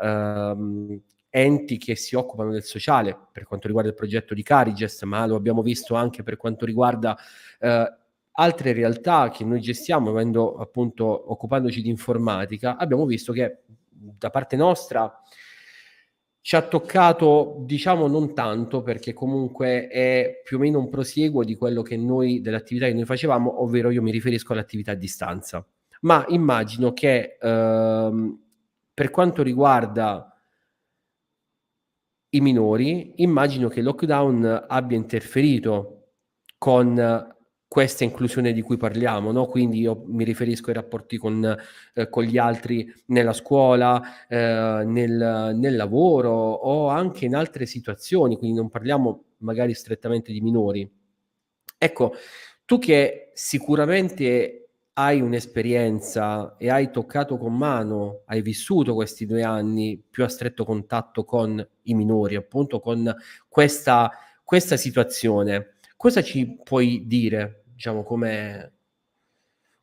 uh, 0.00 1.02
enti 1.38 1.78
che 1.78 1.94
si 1.96 2.14
occupano 2.16 2.50
del 2.50 2.64
sociale 2.64 3.16
per 3.32 3.44
quanto 3.44 3.66
riguarda 3.66 3.90
il 3.90 3.96
progetto 3.96 4.34
di 4.34 4.42
Carigest, 4.42 5.04
ma 5.04 5.26
lo 5.26 5.36
abbiamo 5.36 5.62
visto 5.62 5.94
anche 5.94 6.22
per 6.22 6.36
quanto 6.36 6.64
riguarda 6.64 7.16
eh, 7.60 7.96
altre 8.32 8.72
realtà 8.72 9.30
che 9.30 9.44
noi 9.44 9.60
gestiamo, 9.60 10.10
avendo 10.10 10.56
appunto 10.56 11.32
occupandoci 11.32 11.82
di 11.82 11.88
informatica, 11.88 12.76
abbiamo 12.76 13.04
visto 13.04 13.32
che 13.32 13.62
da 13.90 14.30
parte 14.30 14.56
nostra 14.56 15.22
ci 16.40 16.56
ha 16.56 16.62
toccato, 16.62 17.56
diciamo, 17.66 18.06
non 18.06 18.32
tanto, 18.32 18.82
perché 18.82 19.12
comunque 19.12 19.88
è 19.88 20.40
più 20.42 20.56
o 20.56 20.60
meno 20.60 20.78
un 20.78 20.88
prosieguo 20.88 21.44
di 21.44 21.56
quello 21.56 21.82
che 21.82 21.96
noi, 21.96 22.40
dell'attività 22.40 22.86
che 22.86 22.94
noi 22.94 23.04
facevamo, 23.04 23.62
ovvero 23.62 23.90
io 23.90 24.00
mi 24.00 24.10
riferisco 24.10 24.52
all'attività 24.52 24.92
a 24.92 24.94
distanza. 24.94 25.66
Ma 26.02 26.24
immagino 26.28 26.92
che 26.92 27.36
ehm, 27.38 28.40
per 28.94 29.10
quanto 29.10 29.42
riguarda 29.42 30.37
i 32.30 32.40
minori, 32.40 33.14
immagino 33.22 33.68
che 33.68 33.78
il 33.78 33.84
lockdown 33.84 34.66
abbia 34.68 34.96
interferito 34.96 36.12
con 36.58 37.36
questa 37.68 38.02
inclusione 38.02 38.52
di 38.52 38.62
cui 38.62 38.78
parliamo, 38.78 39.30
no? 39.30 39.46
quindi 39.46 39.80
io 39.80 40.02
mi 40.06 40.24
riferisco 40.24 40.68
ai 40.68 40.74
rapporti 40.74 41.18
con, 41.18 41.56
eh, 41.94 42.08
con 42.08 42.24
gli 42.24 42.38
altri 42.38 42.90
nella 43.06 43.34
scuola, 43.34 44.26
eh, 44.26 44.82
nel, 44.86 45.52
nel, 45.54 45.76
lavoro 45.76 46.30
o 46.30 46.88
anche 46.88 47.26
in 47.26 47.34
altre 47.34 47.66
situazioni, 47.66 48.38
quindi 48.38 48.56
non 48.56 48.70
parliamo 48.70 49.24
magari 49.38 49.74
strettamente 49.74 50.32
di 50.32 50.40
minori. 50.40 50.90
Ecco, 51.76 52.14
tu 52.64 52.78
che 52.78 53.30
sicuramente 53.34 54.67
hai 54.98 55.20
un'esperienza 55.20 56.56
e 56.58 56.70
hai 56.70 56.90
toccato 56.90 57.38
con 57.38 57.56
mano, 57.56 58.22
hai 58.26 58.42
vissuto 58.42 58.94
questi 58.94 59.26
due 59.26 59.44
anni 59.44 59.96
più 59.96 60.24
a 60.24 60.28
stretto 60.28 60.64
contatto 60.64 61.24
con 61.24 61.64
i 61.82 61.94
minori, 61.94 62.34
appunto 62.34 62.80
con 62.80 63.14
questa, 63.48 64.10
questa 64.42 64.76
situazione, 64.76 65.74
cosa 65.96 66.20
ci 66.20 66.60
puoi 66.64 67.04
dire, 67.06 67.62
diciamo, 67.72 68.02
come, 68.02 68.72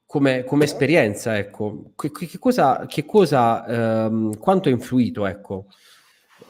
come, 0.06 0.44
come 0.44 0.66
esperienza, 0.66 1.38
ecco? 1.38 1.94
Che, 1.96 2.12
che 2.12 2.38
cosa, 2.38 2.86
che 2.86 3.06
cosa 3.06 3.66
ehm, 3.66 4.38
quanto 4.38 4.68
ha 4.68 4.74
influito, 4.74 5.26
ecco, 5.26 5.68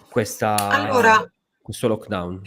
questa, 0.10 0.56
allora, 0.56 1.32
questo 1.62 1.88
lockdown? 1.88 2.42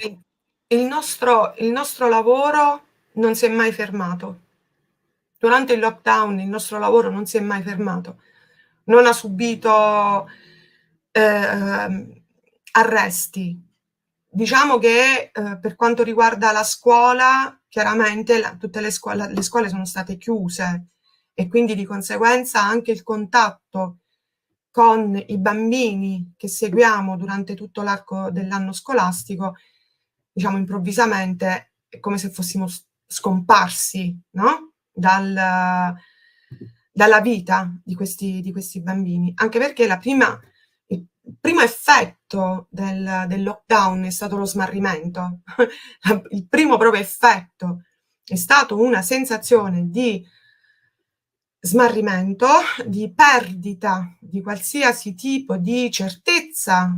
Il 0.67 0.81
nostro, 0.81 1.55
il 1.59 1.71
nostro 1.71 2.09
lavoro 2.09 2.83
non 3.13 3.37
si 3.37 3.47
è 3.47 3.49
mai 3.49 3.71
fermato 3.71 4.47
Durante 5.39 5.73
il 5.73 5.81
lockdown 5.81 6.41
il 6.41 6.49
nostro 6.49 6.79
lavoro 6.79 7.11
non 7.11 7.25
si 7.27 7.37
è 7.37 7.41
mai 7.41 7.63
fermato, 7.63 8.23
non 8.85 9.07
ha 9.07 9.13
subito 9.13 10.27
eh, 11.13 12.21
arresti. 12.73 13.67
Diciamo 14.31 14.79
che 14.79 15.31
eh, 15.33 15.59
per 15.59 15.75
quanto 15.77 16.03
riguarda 16.03 16.53
la 16.53 16.65
scuola, 16.65 17.59
chiaramente 17.69 18.39
la, 18.41 18.57
tutte 18.57 18.81
le 18.81 18.91
scuole, 18.91 19.33
le 19.33 19.43
scuole 19.43 19.69
sono 19.69 19.85
state 19.85 20.17
chiuse 20.17 20.89
e 21.33 21.49
quindi 21.49 21.75
di 21.75 21.85
conseguenza 21.85 22.61
anche 22.61 22.91
il 22.91 23.03
contatto 23.03 23.99
con 24.71 25.21
i 25.27 25.39
bambini 25.39 26.35
che 26.37 26.49
seguiamo 26.49 27.17
durante 27.17 27.55
tutto 27.55 27.83
l'arco 27.83 28.31
dell'anno 28.31 28.73
scolastico, 28.73 29.57
diciamo 30.33 30.57
improvvisamente, 30.57 31.73
è 31.89 31.99
come 32.01 32.19
se 32.19 32.31
fossimo 32.31 32.67
scomparsi, 33.07 34.17
no? 34.33 34.68
Dal, 34.99 35.95
dalla 36.93 37.21
vita 37.21 37.73
di 37.85 37.95
questi, 37.95 38.41
di 38.41 38.53
questi 38.53 38.83
bambini, 38.83 39.33
anche 39.37 39.59
perché 39.59 39.87
prima, 39.99 40.39
il 40.87 41.07
primo 41.41 41.61
effetto 41.61 42.67
del, 42.71 43.25
del 43.29 43.43
lockdown 43.43 44.05
è 44.05 44.11
stato 44.11 44.37
lo 44.37 44.45
smarrimento, 44.45 45.41
il 46.31 46.47
primo 46.49 46.77
proprio 46.77 47.01
effetto 47.01 47.83
è 48.25 48.37
stato 48.37 48.79
una 48.79 49.01
sensazione 49.01 49.89
di 49.89 50.23
smarrimento, 51.61 52.47
di 52.87 53.13
perdita 53.13 54.17
di 54.21 54.43
qualsiasi 54.43 55.15
tipo 55.15 55.57
di 55.57 55.91
certezza 55.91 56.91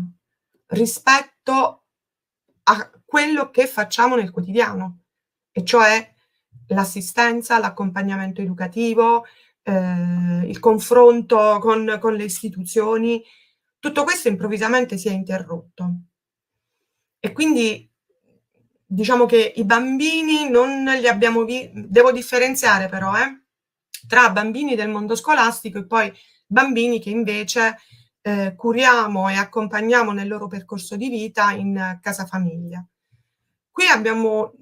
rispetto 0.66 1.84
a 2.64 2.90
quello 3.04 3.50
che 3.50 3.66
facciamo 3.66 4.16
nel 4.16 4.30
quotidiano, 4.30 5.04
e 5.52 5.64
cioè 5.64 6.14
l'assistenza, 6.74 7.58
l'accompagnamento 7.58 8.40
educativo, 8.40 9.24
eh, 9.62 10.46
il 10.46 10.58
confronto 10.58 11.58
con, 11.60 11.98
con 12.00 12.14
le 12.14 12.24
istituzioni, 12.24 13.22
tutto 13.78 14.04
questo 14.04 14.28
improvvisamente 14.28 14.96
si 14.96 15.08
è 15.08 15.12
interrotto. 15.12 15.94
E 17.18 17.32
quindi 17.32 17.88
diciamo 18.86 19.26
che 19.26 19.52
i 19.56 19.64
bambini 19.64 20.48
non 20.48 20.84
li 20.84 21.06
abbiamo 21.06 21.44
visti, 21.44 21.70
devo 21.74 22.12
differenziare 22.12 22.88
però, 22.88 23.16
eh, 23.16 23.42
tra 24.08 24.30
bambini 24.30 24.74
del 24.74 24.88
mondo 24.88 25.14
scolastico 25.14 25.78
e 25.78 25.86
poi 25.86 26.12
bambini 26.46 27.00
che 27.00 27.10
invece 27.10 27.76
eh, 28.22 28.54
curiamo 28.56 29.28
e 29.28 29.34
accompagniamo 29.34 30.12
nel 30.12 30.28
loro 30.28 30.46
percorso 30.46 30.96
di 30.96 31.08
vita 31.08 31.52
in 31.52 31.98
casa 32.02 32.26
famiglia. 32.26 32.84
Qui 33.70 33.86
abbiamo 33.86 34.52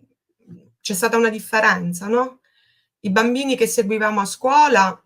c'è 0.88 0.94
stata 0.94 1.18
una 1.18 1.28
differenza, 1.28 2.06
no? 2.06 2.40
I 3.00 3.10
bambini 3.10 3.56
che 3.56 3.66
seguivamo 3.66 4.20
a 4.20 4.24
scuola 4.24 5.02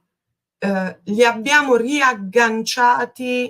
eh, 0.59 1.01
li 1.03 1.25
abbiamo 1.25 1.75
riagganciati 1.75 3.49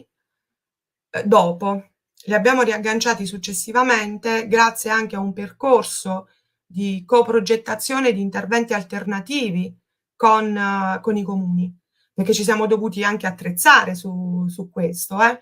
eh, 1.11 1.25
dopo, 1.25 1.90
li 2.25 2.33
abbiamo 2.33 2.62
riagganciati 2.62 3.27
successivamente 3.27 4.49
grazie 4.49 4.88
anche 4.88 5.14
a 5.14 5.21
un 5.21 5.35
percorso 5.35 6.31
di 6.64 7.05
coprogettazione 7.05 8.14
di 8.14 8.23
interventi 8.23 8.73
alternativi 8.73 9.77
con, 10.16 10.57
uh, 10.57 11.03
con, 11.03 11.18
i 11.18 11.23
comuni, 11.23 11.71
perché 12.14 12.33
ci 12.33 12.45
siamo 12.45 12.66
dovuti 12.66 13.05
anche 13.05 13.27
attrezzare 13.27 13.95
su, 13.95 14.47
su 14.49 14.71
questo, 14.71 15.21
eh? 15.23 15.38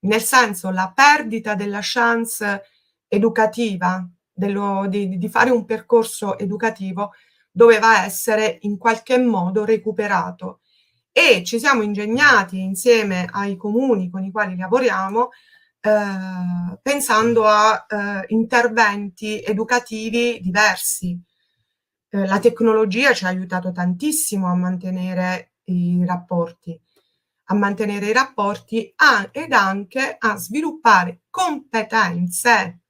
nel 0.00 0.20
senso 0.20 0.68
la 0.68 0.92
perdita 0.94 1.54
della 1.54 1.80
chance 1.80 2.62
educativa 3.08 4.06
dello, 4.36 4.86
di, 4.88 5.16
di 5.16 5.28
fare 5.28 5.50
un 5.50 5.64
percorso 5.64 6.38
educativo 6.38 7.12
doveva 7.50 8.04
essere 8.04 8.58
in 8.62 8.76
qualche 8.76 9.18
modo 9.18 9.64
recuperato 9.64 10.60
e 11.10 11.42
ci 11.42 11.58
siamo 11.58 11.80
ingegnati 11.80 12.60
insieme 12.60 13.26
ai 13.32 13.56
comuni 13.56 14.10
con 14.10 14.22
i 14.22 14.30
quali 14.30 14.54
lavoriamo 14.54 15.30
eh, 15.80 16.78
pensando 16.82 17.46
a 17.46 17.86
eh, 17.88 18.24
interventi 18.28 19.40
educativi 19.40 20.38
diversi. 20.42 21.18
Eh, 22.10 22.26
la 22.26 22.38
tecnologia 22.38 23.14
ci 23.14 23.24
ha 23.24 23.28
aiutato 23.28 23.72
tantissimo 23.72 24.50
a 24.50 24.54
mantenere 24.54 25.52
i 25.64 26.04
rapporti, 26.04 26.78
a 27.44 27.54
mantenere 27.54 28.08
i 28.08 28.12
rapporti 28.12 28.92
a, 28.96 29.26
ed 29.32 29.52
anche 29.52 30.16
a 30.18 30.36
sviluppare 30.36 31.22
competenze 31.30 32.80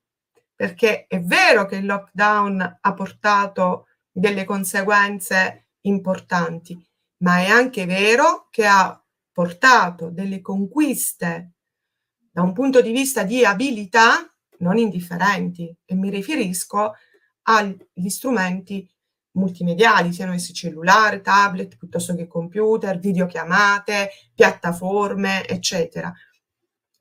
perché 0.56 1.06
è 1.06 1.20
vero 1.20 1.66
che 1.66 1.76
il 1.76 1.86
lockdown 1.86 2.78
ha 2.80 2.94
portato 2.94 3.86
delle 4.10 4.44
conseguenze 4.44 5.68
importanti, 5.82 6.76
ma 7.18 7.38
è 7.38 7.46
anche 7.46 7.86
vero 7.86 8.48
che 8.50 8.66
ha 8.66 9.00
portato 9.30 10.10
delle 10.10 10.40
conquiste 10.40 11.52
da 12.36 12.42
un 12.42 12.52
punto 12.52 12.82
di 12.82 12.92
vista 12.92 13.22
di 13.22 13.46
abilità 13.46 14.30
non 14.58 14.76
indifferenti 14.76 15.74
e 15.86 15.94
mi 15.94 16.10
riferisco 16.10 16.92
agli 17.44 18.08
strumenti 18.08 18.86
multimediali, 19.32 20.12
siano 20.12 20.34
essi 20.34 20.52
cellulare, 20.52 21.22
tablet, 21.22 21.78
piuttosto 21.78 22.14
che 22.14 22.26
computer, 22.26 22.98
videochiamate, 22.98 24.10
piattaforme, 24.34 25.46
eccetera. 25.46 26.12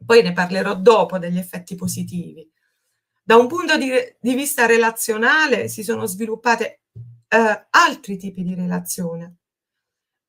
Poi 0.06 0.22
ne 0.22 0.32
parlerò 0.32 0.74
dopo 0.76 1.18
degli 1.18 1.38
effetti 1.38 1.76
positivi. 1.76 2.50
Da 3.28 3.38
un 3.38 3.48
punto 3.48 3.76
di, 3.76 3.90
di 4.20 4.36
vista 4.36 4.68
relazionale 4.68 5.68
si 5.68 5.82
sono 5.82 6.06
sviluppate 6.06 6.82
eh, 7.28 7.68
altri 7.72 8.18
tipi 8.18 8.44
di 8.44 8.54
relazione, 8.54 9.38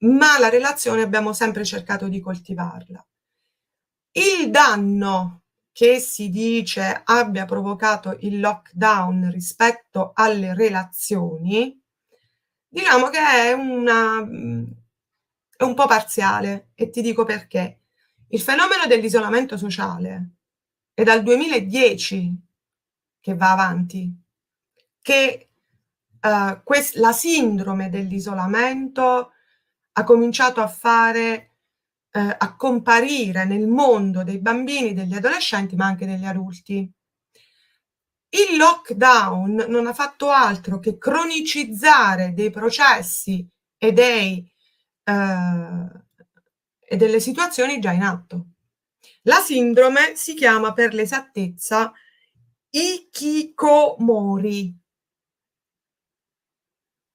ma 0.05 0.39
la 0.39 0.49
relazione 0.49 1.03
abbiamo 1.03 1.35
sempre 1.35 1.63
cercato 1.63 2.09
di 2.09 2.21
coltivarla. 2.21 3.07
Il 4.13 4.51
danno 4.51 5.43
che 5.73 5.99
si 5.99 6.31
dice 6.31 7.03
abbia 7.05 7.45
provocato 7.45 8.17
il 8.21 8.41
lockdown 8.41 9.31
rispetto 9.31 10.13
alle 10.15 10.55
relazioni, 10.55 11.79
diciamo 12.67 13.11
che 13.11 13.19
è, 13.19 13.53
una, 13.53 14.21
è 14.21 15.65
un 15.65 15.75
po' 15.75 15.87
parziale 15.87 16.71
e 16.75 16.89
ti 16.89 17.03
dico 17.03 17.25
perché. 17.25 17.81
Il 18.29 18.41
fenomeno 18.41 18.87
dell'isolamento 18.87 19.59
sociale 19.59 20.37
è 20.95 21.03
dal 21.03 21.23
2010 21.23 22.46
che 23.27 23.35
va 23.35 23.51
avanti, 23.51 24.09
che 25.03 25.49
uh, 26.23 26.63
quest- 26.63 26.95
la 26.95 27.11
sindrome 27.11 27.91
dell'isolamento 27.91 29.33
ha 29.91 30.05
cominciato 30.05 30.61
a 30.61 30.69
fare, 30.69 31.57
uh, 32.13 32.35
a 32.39 32.55
comparire 32.55 33.45
nel 33.45 33.67
mondo 33.67 34.23
dei 34.23 34.39
bambini, 34.39 34.95
degli 34.95 35.15
adolescenti, 35.15 35.75
ma 35.75 35.87
anche 35.87 36.07
degli 36.07 36.25
adulti. 36.25 36.89
Il 38.29 38.57
lockdown 38.57 39.65
non 39.67 39.89
ha 39.89 39.93
fatto 39.93 40.31
altro 40.31 40.79
che 40.79 40.97
cronicizzare 40.97 42.33
dei 42.33 42.51
processi 42.51 43.45
e, 43.77 43.91
dei, 43.91 44.49
uh, 45.03 45.91
e 46.79 46.97
delle 46.97 47.19
situazioni 47.19 47.81
già 47.81 47.91
in 47.91 48.03
atto. 48.05 48.47
La 49.23 49.41
sindrome 49.41 50.15
si 50.15 50.35
chiama 50.35 50.73
per 50.73 50.95
l'esattezza 50.95 51.93
Ikikomori, 52.79 54.77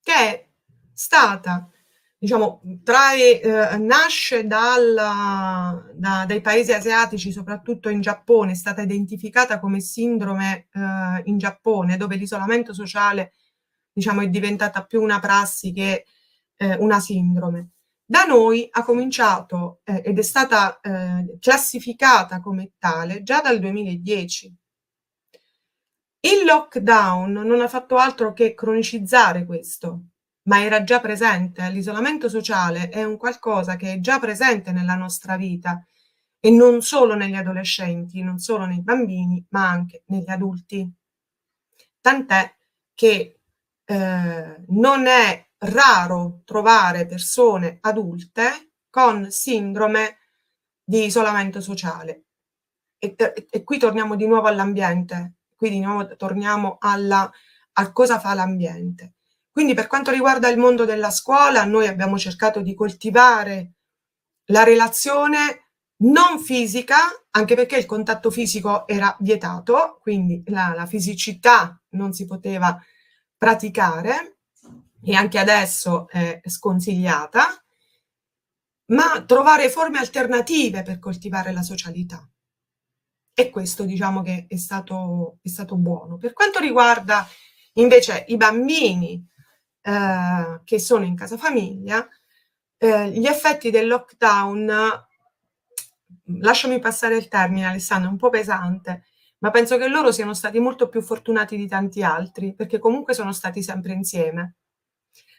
che 0.01 0.13
è 0.13 0.49
stata 0.91 1.69
diciamo, 2.17 2.61
trae, 2.83 3.41
eh, 3.41 3.77
nasce 3.77 4.47
dalla, 4.47 5.83
da, 5.93 6.25
dai 6.27 6.41
paesi 6.41 6.73
asiatici, 6.73 7.31
soprattutto 7.31 7.89
in 7.89 8.01
Giappone, 8.01 8.51
è 8.51 8.55
stata 8.55 8.81
identificata 8.81 9.59
come 9.59 9.79
sindrome 9.79 10.67
eh, 10.71 11.21
in 11.25 11.37
Giappone, 11.37 11.97
dove 11.97 12.15
l'isolamento 12.15 12.73
sociale, 12.73 13.33
diciamo, 13.91 14.21
è 14.21 14.29
diventata 14.29 14.83
più 14.85 15.01
una 15.01 15.19
prassi 15.19 15.71
che 15.73 16.05
eh, 16.57 16.75
una 16.79 16.99
sindrome. 16.99 17.71
Da 18.03 18.25
noi 18.25 18.67
ha 18.71 18.83
cominciato 18.83 19.81
eh, 19.83 20.01
ed 20.05 20.17
è 20.17 20.23
stata 20.23 20.79
eh, 20.79 21.37
classificata 21.39 22.39
come 22.39 22.73
tale 22.77 23.23
già 23.23 23.41
dal 23.41 23.59
2010. 23.59 24.55
Il 26.23 26.45
lockdown 26.45 27.31
non 27.31 27.61
ha 27.61 27.67
fatto 27.67 27.97
altro 27.97 28.31
che 28.33 28.53
cronicizzare 28.53 29.43
questo, 29.43 30.03
ma 30.43 30.61
era 30.63 30.83
già 30.83 30.99
presente. 30.99 31.67
L'isolamento 31.71 32.29
sociale 32.29 32.89
è 32.89 33.03
un 33.03 33.17
qualcosa 33.17 33.75
che 33.75 33.93
è 33.93 33.99
già 33.99 34.19
presente 34.19 34.71
nella 34.71 34.93
nostra 34.93 35.35
vita 35.35 35.83
e 36.39 36.51
non 36.51 36.81
solo 36.81 37.15
negli 37.15 37.33
adolescenti, 37.33 38.21
non 38.21 38.37
solo 38.37 38.65
nei 38.65 38.81
bambini, 38.81 39.43
ma 39.49 39.67
anche 39.69 40.03
negli 40.07 40.29
adulti. 40.29 40.87
Tant'è 41.99 42.55
che 42.93 43.39
eh, 43.83 44.63
non 44.67 45.07
è 45.07 45.47
raro 45.57 46.41
trovare 46.45 47.07
persone 47.07 47.79
adulte 47.81 48.73
con 48.91 49.31
sindrome 49.31 50.17
di 50.83 51.05
isolamento 51.05 51.61
sociale. 51.61 52.25
E, 52.99 53.15
e, 53.17 53.47
e 53.49 53.63
qui 53.63 53.79
torniamo 53.79 54.15
di 54.15 54.27
nuovo 54.27 54.47
all'ambiente, 54.47 55.33
qui 55.61 55.69
di 55.69 55.79
nuovo 55.79 56.15
torniamo 56.15 56.77
alla, 56.79 57.31
a 57.73 57.91
cosa 57.91 58.19
fa 58.19 58.33
l'ambiente. 58.33 59.13
Quindi 59.51 59.75
per 59.75 59.85
quanto 59.85 60.09
riguarda 60.09 60.47
il 60.47 60.57
mondo 60.57 60.85
della 60.85 61.11
scuola, 61.11 61.65
noi 61.65 61.85
abbiamo 61.85 62.17
cercato 62.17 62.61
di 62.61 62.73
coltivare 62.73 63.73
la 64.45 64.63
relazione 64.63 65.67
non 65.97 66.39
fisica, 66.39 66.97
anche 67.29 67.53
perché 67.53 67.77
il 67.77 67.85
contatto 67.85 68.31
fisico 68.31 68.87
era 68.87 69.15
vietato, 69.19 69.99
quindi 70.01 70.41
la, 70.47 70.73
la 70.75 70.87
fisicità 70.87 71.79
non 71.89 72.11
si 72.11 72.25
poteva 72.25 72.83
praticare 73.37 74.37
e 75.03 75.13
anche 75.13 75.37
adesso 75.37 76.07
è 76.09 76.41
sconsigliata, 76.43 77.63
ma 78.85 79.23
trovare 79.27 79.69
forme 79.69 79.99
alternative 79.99 80.81
per 80.81 80.97
coltivare 80.97 81.51
la 81.51 81.61
socialità. 81.61 82.27
E 83.33 83.49
questo 83.49 83.85
diciamo 83.85 84.21
che 84.21 84.45
è 84.47 84.57
stato, 84.57 85.37
è 85.41 85.47
stato 85.47 85.75
buono. 85.75 86.17
Per 86.17 86.33
quanto 86.33 86.59
riguarda 86.59 87.27
invece 87.73 88.25
i 88.27 88.37
bambini 88.37 89.25
eh, 89.81 90.61
che 90.63 90.79
sono 90.79 91.05
in 91.05 91.15
casa 91.15 91.37
famiglia, 91.37 92.07
eh, 92.77 93.09
gli 93.09 93.25
effetti 93.25 93.69
del 93.69 93.87
lockdown, 93.87 95.07
lasciami 96.39 96.79
passare 96.79 97.15
il 97.15 97.27
termine 97.27 97.67
Alessandro, 97.67 98.09
è 98.09 98.11
un 98.11 98.17
po' 98.17 98.29
pesante, 98.29 99.05
ma 99.39 99.49
penso 99.49 99.77
che 99.77 99.87
loro 99.87 100.11
siano 100.11 100.33
stati 100.33 100.59
molto 100.59 100.89
più 100.89 101.01
fortunati 101.01 101.57
di 101.57 101.67
tanti 101.67 102.03
altri, 102.03 102.53
perché 102.53 102.79
comunque 102.79 103.13
sono 103.13 103.31
stati 103.31 103.63
sempre 103.63 103.93
insieme. 103.93 104.55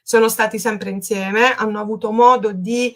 Sono 0.03 0.29
stati 0.29 0.59
sempre 0.59 0.91
insieme, 0.91 1.55
hanno 1.55 1.81
avuto 1.81 2.11
modo 2.11 2.53
di... 2.53 2.95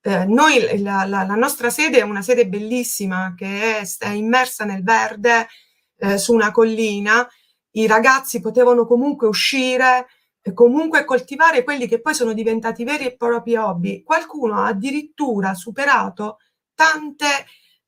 Eh, 0.00 0.24
noi, 0.26 0.80
la, 0.80 1.04
la, 1.04 1.24
la, 1.24 1.34
nostra 1.34 1.70
sede 1.70 1.98
è 1.98 2.02
una 2.02 2.22
sede 2.22 2.48
bellissima 2.48 3.34
che 3.36 3.78
è, 3.78 3.88
è 3.98 4.08
immersa 4.10 4.64
nel 4.64 4.82
verde 4.82 5.48
eh, 5.96 6.18
su 6.18 6.32
una 6.32 6.50
collina. 6.50 7.28
I 7.72 7.86
ragazzi 7.86 8.40
potevano 8.40 8.86
comunque 8.86 9.26
uscire, 9.26 10.06
e 10.48 10.52
comunque 10.54 11.04
coltivare 11.04 11.62
quelli 11.62 11.86
che 11.86 12.00
poi 12.00 12.14
sono 12.14 12.32
diventati 12.32 12.84
veri 12.84 13.04
e 13.04 13.16
propri 13.16 13.56
hobby. 13.56 14.02
Qualcuno 14.02 14.60
ha 14.60 14.66
addirittura 14.68 15.54
superato 15.54 16.38
tante 16.74 17.26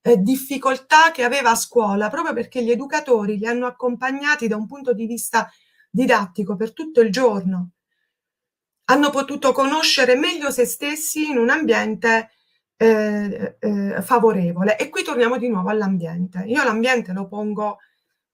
eh, 0.03 0.19
difficoltà 0.19 1.11
che 1.11 1.25
aveva 1.25 1.51
a 1.51 1.55
scuola 1.55 2.09
proprio 2.09 2.35
perché 2.35 2.63
gli 2.63 2.71
educatori 2.71 3.39
li 3.39 3.47
hanno 3.47 3.67
accompagnati 3.67 4.49
da 4.49 4.57
un 4.57 4.67
punto 4.67 4.93
di 4.93 5.07
vista 5.07 5.51
didattico 5.91 6.57
per 6.57 6.73
tutto 6.73 7.01
il 7.01 7.11
giorno. 7.11 7.71
Hanno 8.91 9.11
potuto 9.11 9.53
conoscere 9.53 10.17
meglio 10.17 10.51
se 10.51 10.67
stessi 10.67 11.29
in 11.29 11.39
un 11.39 11.49
ambiente 11.49 12.31
eh, 12.77 13.57
eh, 13.61 14.03
favorevole. 14.03 14.77
E 14.77 14.89
qui 14.89 15.05
torniamo 15.05 15.39
di 15.39 15.49
nuovo 15.49 15.69
all'ambiente. 15.69 16.43
Io 16.47 16.65
l'ambiente 16.65 17.13
lo 17.13 17.29
pongo 17.29 17.79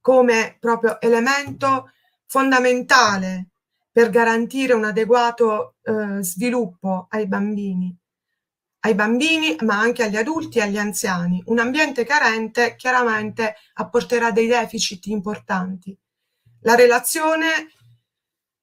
come 0.00 0.56
proprio 0.58 0.98
elemento 1.00 1.90
fondamentale 2.24 3.48
per 3.92 4.08
garantire 4.08 4.72
un 4.72 4.84
adeguato 4.84 5.74
eh, 5.82 6.22
sviluppo 6.22 7.06
ai 7.10 7.26
bambini, 7.26 7.94
ai 8.80 8.94
bambini 8.94 9.56
ma 9.60 9.78
anche 9.78 10.04
agli 10.04 10.16
adulti 10.16 10.58
e 10.58 10.62
agli 10.62 10.78
anziani. 10.78 11.42
Un 11.46 11.58
ambiente 11.58 12.06
carente 12.06 12.76
chiaramente 12.76 13.56
apporterà 13.74 14.30
dei 14.30 14.46
deficit 14.46 15.04
importanti. 15.06 15.94
La 16.60 16.74
relazione, 16.74 17.70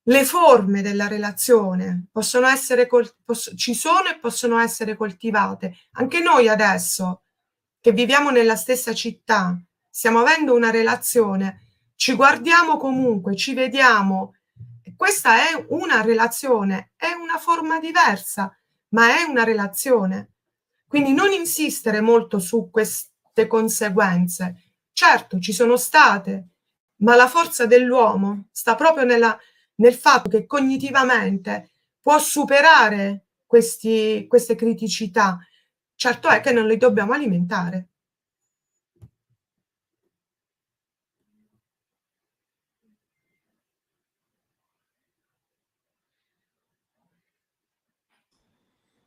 le 0.03 0.25
forme 0.25 0.81
della 0.81 1.07
relazione 1.07 2.07
possono 2.11 2.47
essere, 2.47 2.87
poss- 3.23 3.53
ci 3.55 3.73
sono 3.73 4.09
e 4.09 4.19
possono 4.19 4.59
essere 4.59 4.95
coltivate. 4.95 5.75
Anche 5.93 6.19
noi 6.19 6.49
adesso 6.49 7.23
che 7.79 7.91
viviamo 7.91 8.29
nella 8.29 8.55
stessa 8.55 8.93
città, 8.93 9.57
stiamo 9.89 10.19
avendo 10.19 10.53
una 10.53 10.71
relazione, 10.71 11.67
ci 11.95 12.13
guardiamo 12.13 12.77
comunque, 12.77 13.35
ci 13.35 13.53
vediamo 13.53 14.33
questa 14.95 15.49
è 15.49 15.65
una 15.69 16.01
relazione, 16.01 16.91
è 16.95 17.11
una 17.11 17.37
forma 17.37 17.79
diversa, 17.79 18.55
ma 18.89 19.17
è 19.17 19.23
una 19.23 19.43
relazione. 19.43 20.33
Quindi 20.87 21.13
non 21.13 21.31
insistere 21.31 21.99
molto 22.01 22.39
su 22.39 22.69
queste 22.71 23.47
conseguenze. 23.47 24.75
Certo, 24.93 25.39
ci 25.39 25.51
sono 25.51 25.75
state, 25.75 26.49
ma 26.97 27.15
la 27.15 27.27
forza 27.27 27.65
dell'uomo 27.65 28.45
sta 28.51 28.75
proprio 28.75 29.03
nella, 29.03 29.37
nel 29.75 29.93
fatto 29.93 30.29
che 30.29 30.45
cognitivamente 30.45 31.71
può 32.01 32.17
superare 32.19 33.25
questi, 33.45 34.25
queste 34.27 34.55
criticità. 34.55 35.39
Certo 35.95 36.27
è 36.27 36.41
che 36.41 36.51
non 36.51 36.65
le 36.65 36.77
dobbiamo 36.77 37.13
alimentare. 37.13 37.87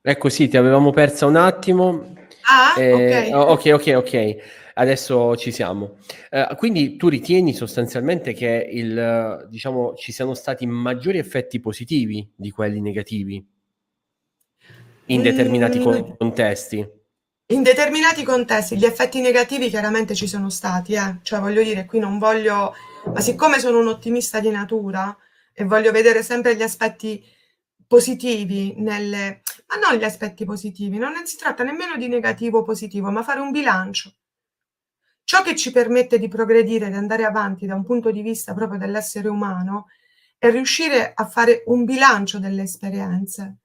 Ecco 0.00 0.28
sì, 0.28 0.48
ti 0.48 0.56
avevamo 0.56 0.90
persa 0.90 1.26
un 1.26 1.34
attimo. 1.34 2.14
Ah, 2.42 2.80
eh, 2.80 3.32
ok. 3.34 3.50
Ok, 3.50 3.72
ok, 3.74 3.94
ok. 3.96 4.36
Adesso 4.78 5.36
ci 5.36 5.52
siamo. 5.52 5.96
Uh, 6.30 6.54
quindi 6.56 6.96
tu 6.96 7.08
ritieni 7.08 7.54
sostanzialmente 7.54 8.34
che 8.34 8.68
il, 8.70 9.46
diciamo, 9.48 9.94
ci 9.94 10.12
siano 10.12 10.34
stati 10.34 10.66
maggiori 10.66 11.16
effetti 11.16 11.60
positivi 11.60 12.30
di 12.34 12.50
quelli 12.50 12.82
negativi 12.82 13.42
in 15.06 15.22
determinati 15.22 15.78
mm. 15.78 16.16
contesti? 16.18 16.86
In 17.52 17.62
determinati 17.62 18.22
contesti 18.22 18.76
gli 18.76 18.84
effetti 18.84 19.20
negativi 19.20 19.70
chiaramente 19.70 20.14
ci 20.14 20.26
sono 20.26 20.50
stati, 20.50 20.94
eh? 20.94 21.20
cioè 21.22 21.40
voglio 21.40 21.62
dire, 21.62 21.86
qui 21.86 21.98
non 21.98 22.18
voglio, 22.18 22.74
ma 23.06 23.20
siccome 23.20 23.60
sono 23.60 23.78
un 23.78 23.86
ottimista 23.86 24.40
di 24.40 24.50
natura 24.50 25.16
e 25.54 25.64
voglio 25.64 25.92
vedere 25.92 26.22
sempre 26.22 26.54
gli 26.54 26.62
aspetti 26.62 27.24
positivi 27.86 28.74
nelle, 28.78 29.42
ma 29.68 29.88
non 29.88 29.96
gli 29.96 30.04
aspetti 30.04 30.44
positivi, 30.44 30.98
non 30.98 31.14
si 31.24 31.38
tratta 31.38 31.62
nemmeno 31.62 31.96
di 31.96 32.08
negativo 32.08 32.58
o 32.58 32.62
positivo, 32.62 33.10
ma 33.10 33.22
fare 33.22 33.40
un 33.40 33.52
bilancio. 33.52 34.12
Ciò 35.28 35.42
che 35.42 35.56
ci 35.56 35.72
permette 35.72 36.20
di 36.20 36.28
progredire, 36.28 36.88
di 36.88 36.94
andare 36.94 37.24
avanti 37.24 37.66
da 37.66 37.74
un 37.74 37.82
punto 37.82 38.12
di 38.12 38.22
vista 38.22 38.54
proprio 38.54 38.78
dell'essere 38.78 39.26
umano, 39.26 39.88
è 40.38 40.52
riuscire 40.52 41.10
a 41.12 41.26
fare 41.26 41.64
un 41.66 41.84
bilancio 41.84 42.38
delle 42.38 42.62
esperienze 42.62 43.56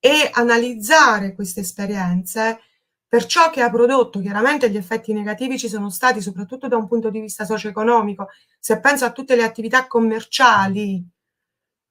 e 0.00 0.28
analizzare 0.32 1.36
queste 1.36 1.60
esperienze 1.60 2.62
per 3.06 3.26
ciò 3.26 3.50
che 3.50 3.62
ha 3.62 3.70
prodotto. 3.70 4.18
Chiaramente 4.18 4.68
gli 4.70 4.76
effetti 4.76 5.12
negativi 5.12 5.56
ci 5.56 5.68
sono 5.68 5.88
stati, 5.88 6.20
soprattutto 6.20 6.66
da 6.66 6.78
un 6.78 6.88
punto 6.88 7.10
di 7.10 7.20
vista 7.20 7.44
socio-economico. 7.44 8.30
Se 8.58 8.80
penso 8.80 9.04
a 9.04 9.12
tutte 9.12 9.36
le 9.36 9.44
attività 9.44 9.86
commerciali 9.86 11.08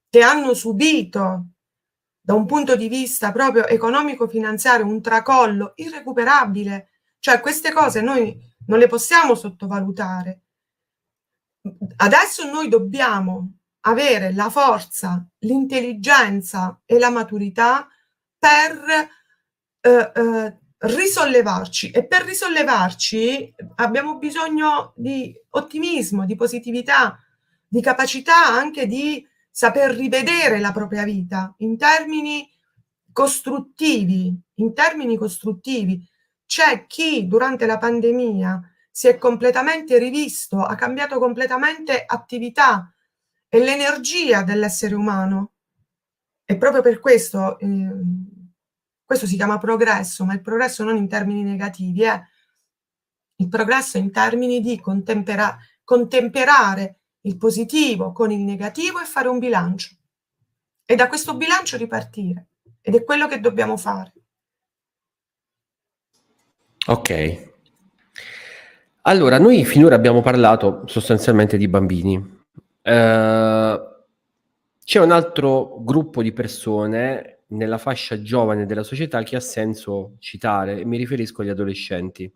che 0.10 0.22
hanno 0.22 0.54
subito 0.54 1.46
da 2.20 2.34
un 2.34 2.46
punto 2.46 2.76
di 2.76 2.90
vista 2.90 3.32
proprio 3.32 3.66
economico-finanziario 3.68 4.86
un 4.86 5.02
tracollo 5.02 5.72
irrecuperabile. 5.76 6.90
Cioè 7.20 7.40
queste 7.40 7.72
cose 7.72 8.02
noi 8.02 8.50
non 8.72 8.80
le 8.80 8.88
possiamo 8.88 9.36
sottovalutare. 9.36 10.44
Adesso 11.98 12.50
noi 12.50 12.70
dobbiamo 12.70 13.58
avere 13.82 14.34
la 14.34 14.50
forza, 14.50 15.28
l'intelligenza 15.40 16.82
e 16.86 16.98
la 16.98 17.10
maturità 17.10 17.88
per 18.40 19.10
eh, 19.82 20.12
eh, 20.16 20.58
risollevarci 20.78 21.92
e 21.92 22.08
per 22.08 22.24
risollevarci 22.24 23.54
abbiamo 23.76 24.18
bisogno 24.18 24.94
di 24.96 25.36
ottimismo, 25.50 26.26
di 26.26 26.36
positività, 26.36 27.20
di 27.68 27.82
capacità 27.82 28.48
anche 28.48 28.88
di 28.88 29.28
saper 29.50 29.92
rivedere 29.92 30.60
la 30.60 30.72
propria 30.72 31.04
vita 31.04 31.54
in 31.58 31.78
termini 31.78 32.50
costruttivi, 33.12 34.34
in 34.56 34.74
termini 34.74 35.18
costruttivi. 35.18 36.08
C'è 36.52 36.86
chi 36.86 37.28
durante 37.28 37.66
la 37.66 37.78
pandemia 37.78 38.62
si 38.92 39.08
è 39.08 39.18
completamente 39.18 39.98
rivisto, 39.98 40.62
ha 40.62 40.76
cambiato 40.76 41.18
completamente 41.18 42.04
attività 42.06 42.94
e 43.48 43.60
l'energia 43.60 44.44
dell'essere 44.44 44.94
umano. 44.94 45.54
E 46.44 46.58
proprio 46.58 46.82
per 46.82 47.00
questo, 47.00 47.58
eh, 47.58 47.96
questo 49.06 49.28
si 49.28 49.38
chiama 49.38 49.60
progresso, 49.60 50.26
ma 50.26 50.34
il 50.34 50.42
progresso 50.42 50.84
non 50.84 50.98
in 50.98 51.08
termini 51.08 51.42
negativi, 51.44 52.04
eh. 52.04 52.22
il 53.38 53.48
progresso 53.48 53.98
in 53.98 54.12
termini 54.12 54.60
di 54.60 54.78
contempera- 54.78 55.58
contemperare 55.86 57.00
il 57.22 57.38
positivo 57.38 58.12
con 58.12 58.30
il 58.30 58.42
negativo 58.42 59.00
e 59.00 59.06
fare 59.06 59.30
un 59.30 59.40
bilancio. 59.40 59.96
E 60.84 60.96
da 60.96 61.08
questo 61.08 61.38
bilancio 61.38 61.78
ripartire. 61.78 62.48
Ed 62.82 62.96
è 62.96 63.06
quello 63.06 63.30
che 63.30 63.40
dobbiamo 63.40 63.78
fare. 63.78 64.12
Ok. 66.88 67.50
Allora, 69.04 69.38
noi 69.38 69.66
finora 69.66 69.96
abbiamo 69.96 70.22
parlato 70.22 70.84
sostanzialmente 70.86 71.58
di 71.58 71.68
bambini. 71.68 72.44
Eh, 72.82 73.80
c'è 74.84 75.00
un 75.00 75.12
altro 75.12 75.78
gruppo 75.84 76.22
di 76.22 76.32
persone 76.34 77.44
nella 77.48 77.78
fascia 77.78 78.22
giovane 78.22 78.66
della 78.66 78.84
società 78.84 79.22
che 79.24 79.36
ha 79.36 79.40
senso 79.40 80.16
citare, 80.20 80.80
e 80.80 80.86
mi 80.86 80.98
riferisco 80.98 81.42
agli 81.42 81.50
adolescenti. 81.50 82.32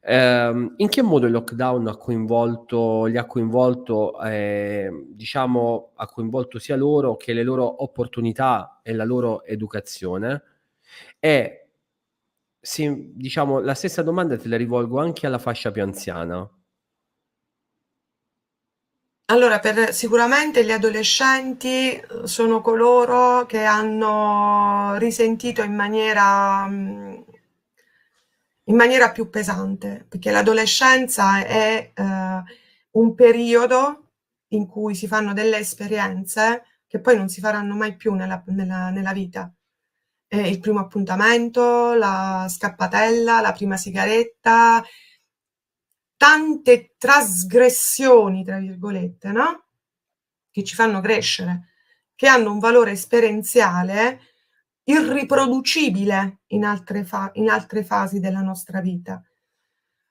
Eh, 0.00 0.72
in 0.76 0.88
che 0.88 1.02
modo 1.02 1.26
il 1.26 1.32
lockdown 1.32 1.88
ha 1.88 1.96
coinvolto, 1.96 3.04
li 3.06 3.16
ha 3.16 3.26
coinvolto, 3.26 4.20
eh, 4.22 4.90
diciamo, 5.08 5.92
ha 5.94 6.06
coinvolto 6.06 6.58
sia 6.58 6.76
loro 6.76 7.16
che 7.16 7.32
le 7.32 7.42
loro 7.42 7.82
opportunità 7.82 8.80
e 8.82 8.92
la 8.92 9.04
loro 9.04 9.44
educazione? 9.44 10.42
E 11.18 11.67
sì, 12.68 13.12
diciamo, 13.14 13.60
la 13.60 13.72
stessa 13.72 14.02
domanda 14.02 14.36
te 14.36 14.46
la 14.46 14.58
rivolgo 14.58 15.00
anche 15.00 15.26
alla 15.26 15.38
fascia 15.38 15.70
più 15.70 15.82
anziana. 15.82 16.46
Allora, 19.30 19.58
per, 19.58 19.94
sicuramente 19.94 20.62
gli 20.66 20.70
adolescenti 20.70 21.92
eh, 21.92 22.02
sono 22.24 22.60
coloro 22.60 23.46
che 23.46 23.64
hanno 23.64 24.98
risentito 24.98 25.62
in 25.62 25.74
maniera, 25.74 26.66
mm, 26.68 27.20
in 28.64 28.76
maniera 28.76 29.12
più 29.12 29.30
pesante, 29.30 30.04
perché 30.06 30.30
l'adolescenza 30.30 31.42
è 31.44 31.92
eh, 31.94 32.42
un 32.90 33.14
periodo 33.14 34.10
in 34.48 34.66
cui 34.66 34.94
si 34.94 35.06
fanno 35.06 35.32
delle 35.32 35.56
esperienze 35.56 36.64
che 36.86 37.00
poi 37.00 37.16
non 37.16 37.28
si 37.30 37.40
faranno 37.40 37.74
mai 37.74 37.96
più 37.96 38.12
nella, 38.12 38.42
nella, 38.46 38.90
nella 38.90 39.12
vita 39.14 39.50
eh, 40.28 40.48
il 40.48 40.60
primo 40.60 40.78
appuntamento, 40.78 41.94
la 41.94 42.46
scappatella, 42.48 43.40
la 43.40 43.52
prima 43.52 43.76
sigaretta, 43.76 44.84
tante 46.16 46.94
trasgressioni, 46.98 48.44
tra 48.44 48.58
virgolette, 48.58 49.30
no? 49.30 49.64
Che 50.50 50.64
ci 50.64 50.74
fanno 50.74 51.00
crescere, 51.00 51.68
che 52.14 52.26
hanno 52.26 52.52
un 52.52 52.58
valore 52.58 52.90
esperienziale 52.92 54.20
irriproducibile 54.84 56.40
in 56.48 56.64
altre, 56.64 57.04
fa- 57.04 57.30
in 57.34 57.48
altre 57.50 57.84
fasi 57.84 58.20
della 58.20 58.40
nostra 58.40 58.80
vita. 58.80 59.22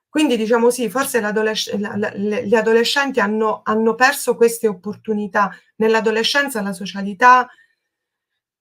Quindi 0.08 0.38
diciamo 0.38 0.70
sì, 0.70 0.90
forse 0.90 1.20
gli 1.20 2.56
adolescenti 2.56 3.20
hanno, 3.20 3.62
hanno 3.64 3.94
perso 3.94 4.36
queste 4.36 4.68
opportunità. 4.68 5.52
Nell'adolescenza 5.76 6.62
la 6.62 6.74
socialità 6.74 7.48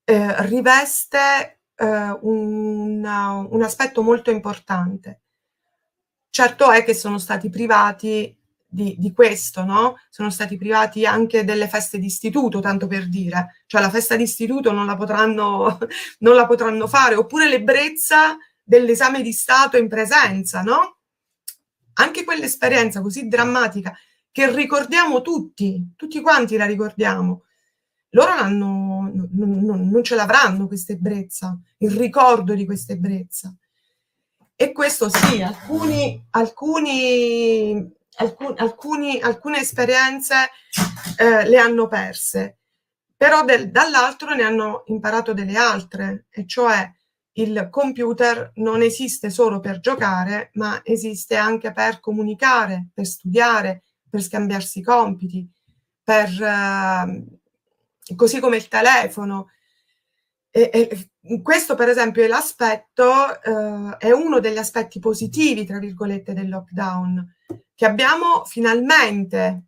eh, 0.09 0.47
riveste 0.47 1.63
eh, 1.75 2.19
un, 2.21 3.05
un 3.05 3.63
aspetto 3.63 4.03
molto 4.03 4.31
importante. 4.31 5.23
Certo 6.31 6.71
è 6.71 6.85
che 6.85 6.95
sono 6.95 7.19
stati 7.19 7.51
privati 7.51 8.35
di, 8.69 8.95
di, 8.99 9.13
questo, 9.13 9.65
no? 9.65 9.97
Sono 10.09 10.31
stati 10.31 10.57
privati 10.57 11.07
anche 11.07 11.45
delle 11.45 11.67
feste 11.67 11.99
d'istituto, 11.99 12.61
tanto 12.61 12.87
per 12.87 13.09
dire. 13.09 13.63
Cioè 13.67 13.81
la 13.81 13.91
festa 13.91 14.15
d'istituto 14.17 14.71
non 14.71 14.87
la 14.87 14.97
potranno, 14.97 15.79
non 16.21 16.37
la 16.37 16.47
potranno 16.47 16.87
fare, 16.87 17.17
oppure 17.17 17.49
l'ebbrezza 17.49 18.37
dell'esame 18.63 19.23
di 19.23 19.33
Stato 19.33 19.77
in 19.77 19.89
presenza, 19.89 20.63
no? 20.63 20.99
Anche 21.95 22.23
quell'esperienza 22.25 23.01
così 23.01 23.27
drammatica 23.27 23.97
che 24.31 24.55
ricordiamo 24.55 25.23
tutti, 25.23 25.95
tutti 25.97 26.21
quanti 26.21 26.57
la 26.57 26.67
ricordiamo, 26.67 27.46
loro 28.17 28.33
hanno, 28.33 29.11
non, 29.13 29.61
non, 29.61 29.89
non 29.91 30.03
ce 30.03 30.15
l'avranno 30.15 30.67
questa 30.67 30.93
ebbrezza, 30.93 31.59
il 31.79 31.91
ricordo 31.91 32.55
di 32.55 32.65
questa 32.65 32.95
ebbrezza. 32.95 33.55
E 34.55 34.73
questo 34.73 35.11
sì, 35.11 35.43
alcuni, 35.43 36.27
alcuni, 36.31 37.93
alcun, 38.17 38.55
alcuni, 38.57 39.21
alcune 39.21 39.59
esperienze 39.59 40.35
eh, 41.19 41.47
le 41.47 41.59
hanno 41.59 41.89
perse, 41.89 42.61
però 43.15 43.45
del, 43.45 43.71
dall'altro 43.71 44.35
ne 44.35 44.45
hanno 44.45 44.85
imparato 44.87 45.35
delle 45.35 45.59
altre, 45.59 46.25
e 46.31 46.47
cioè 46.47 46.91
il 47.33 47.69
computer 47.71 48.53
non 48.55 48.81
esiste 48.81 49.29
solo 49.29 49.61
per 49.61 49.81
giocare, 49.81 50.53
ma 50.55 50.81
esiste 50.85 51.37
anche 51.37 51.71
per 51.71 52.01
comunicare, 52.01 52.89
per 52.95 53.05
studiare, 53.05 53.83
per 54.09 54.23
scambiarsi 54.23 54.81
compiti, 54.81 55.47
per... 56.03 56.31
Eh, 56.43 57.45
così 58.15 58.39
come 58.41 58.57
il 58.57 58.69
telefono. 58.69 59.51
E, 60.51 60.71
e 60.73 61.43
questo, 61.43 61.75
per 61.75 61.89
esempio, 61.89 62.23
è 62.23 62.29
l'aspetto, 62.29 63.43
eh, 63.43 63.97
è 63.99 64.11
uno 64.13 64.41
degli 64.41 64.59
aspetti 64.59 64.99
positivi, 65.01 65.67
tra 65.67 65.79
virgolette, 65.79 66.33
del 66.33 66.49
lockdown, 66.49 67.35
che 67.75 67.85
abbiamo 67.85 68.45
finalmente 68.45 69.65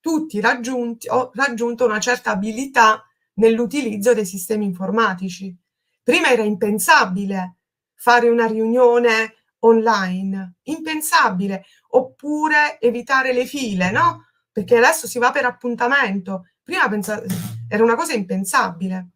tutti 0.00 0.40
raggiunti, 0.40 1.08
o 1.08 1.30
raggiunto 1.34 1.84
una 1.84 1.98
certa 1.98 2.30
abilità 2.30 3.04
nell'utilizzo 3.34 4.14
dei 4.14 4.26
sistemi 4.26 4.64
informatici. 4.64 5.56
Prima 6.02 6.30
era 6.30 6.42
impensabile 6.42 7.56
fare 7.94 8.28
una 8.28 8.46
riunione 8.46 9.34
online, 9.60 10.54
impensabile, 10.62 11.64
oppure 11.88 12.78
evitare 12.80 13.32
le 13.32 13.44
file, 13.44 13.90
no? 13.90 14.26
Perché 14.52 14.76
adesso 14.76 15.06
si 15.08 15.18
va 15.18 15.32
per 15.32 15.44
appuntamento. 15.44 16.46
Prima 16.68 16.86
pensate 16.86 17.26
era 17.66 17.82
una 17.82 17.94
cosa 17.94 18.12
impensabile. 18.12 19.08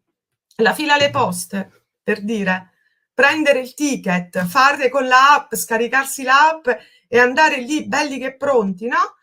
La 0.55 0.73
fila 0.73 0.95
alle 0.95 1.11
poste, 1.11 1.85
per 2.01 2.23
dire, 2.23 2.71
prendere 3.13 3.59
il 3.59 3.75
ticket, 3.75 4.43
fare 4.45 4.89
con 4.89 5.05
l'app, 5.05 5.53
scaricarsi 5.53 6.23
l'app 6.23 6.67
e 7.07 7.19
andare 7.19 7.59
lì 7.59 7.85
belli 7.85 8.17
che 8.17 8.37
pronti, 8.37 8.87
no? 8.87 9.17